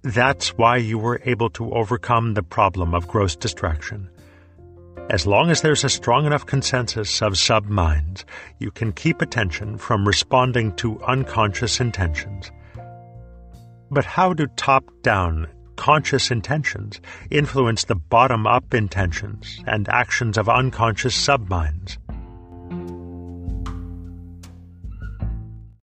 That's 0.00 0.56
why 0.56 0.78
you 0.78 0.96
were 0.96 1.20
able 1.26 1.50
to 1.50 1.74
overcome 1.74 2.32
the 2.32 2.42
problem 2.42 2.94
of 2.94 3.06
gross 3.06 3.36
distraction. 3.36 4.08
As 5.10 5.26
long 5.26 5.50
as 5.50 5.60
there's 5.60 5.82
a 5.82 5.88
strong 5.88 6.24
enough 6.24 6.46
consensus 6.46 7.20
of 7.20 7.36
sub 7.36 7.64
minds, 7.64 8.24
you 8.60 8.70
can 8.70 8.92
keep 8.92 9.20
attention 9.20 9.76
from 9.76 10.06
responding 10.06 10.72
to 10.76 11.02
unconscious 11.02 11.80
intentions. 11.80 12.52
But 13.90 14.04
how 14.04 14.34
do 14.34 14.46
top 14.54 14.84
down, 15.02 15.48
conscious 15.74 16.30
intentions 16.30 17.00
influence 17.28 17.82
the 17.82 17.96
bottom 17.96 18.46
up 18.46 18.72
intentions 18.72 19.60
and 19.66 19.88
actions 19.88 20.38
of 20.38 20.48
unconscious 20.48 21.16
subminds? 21.16 21.98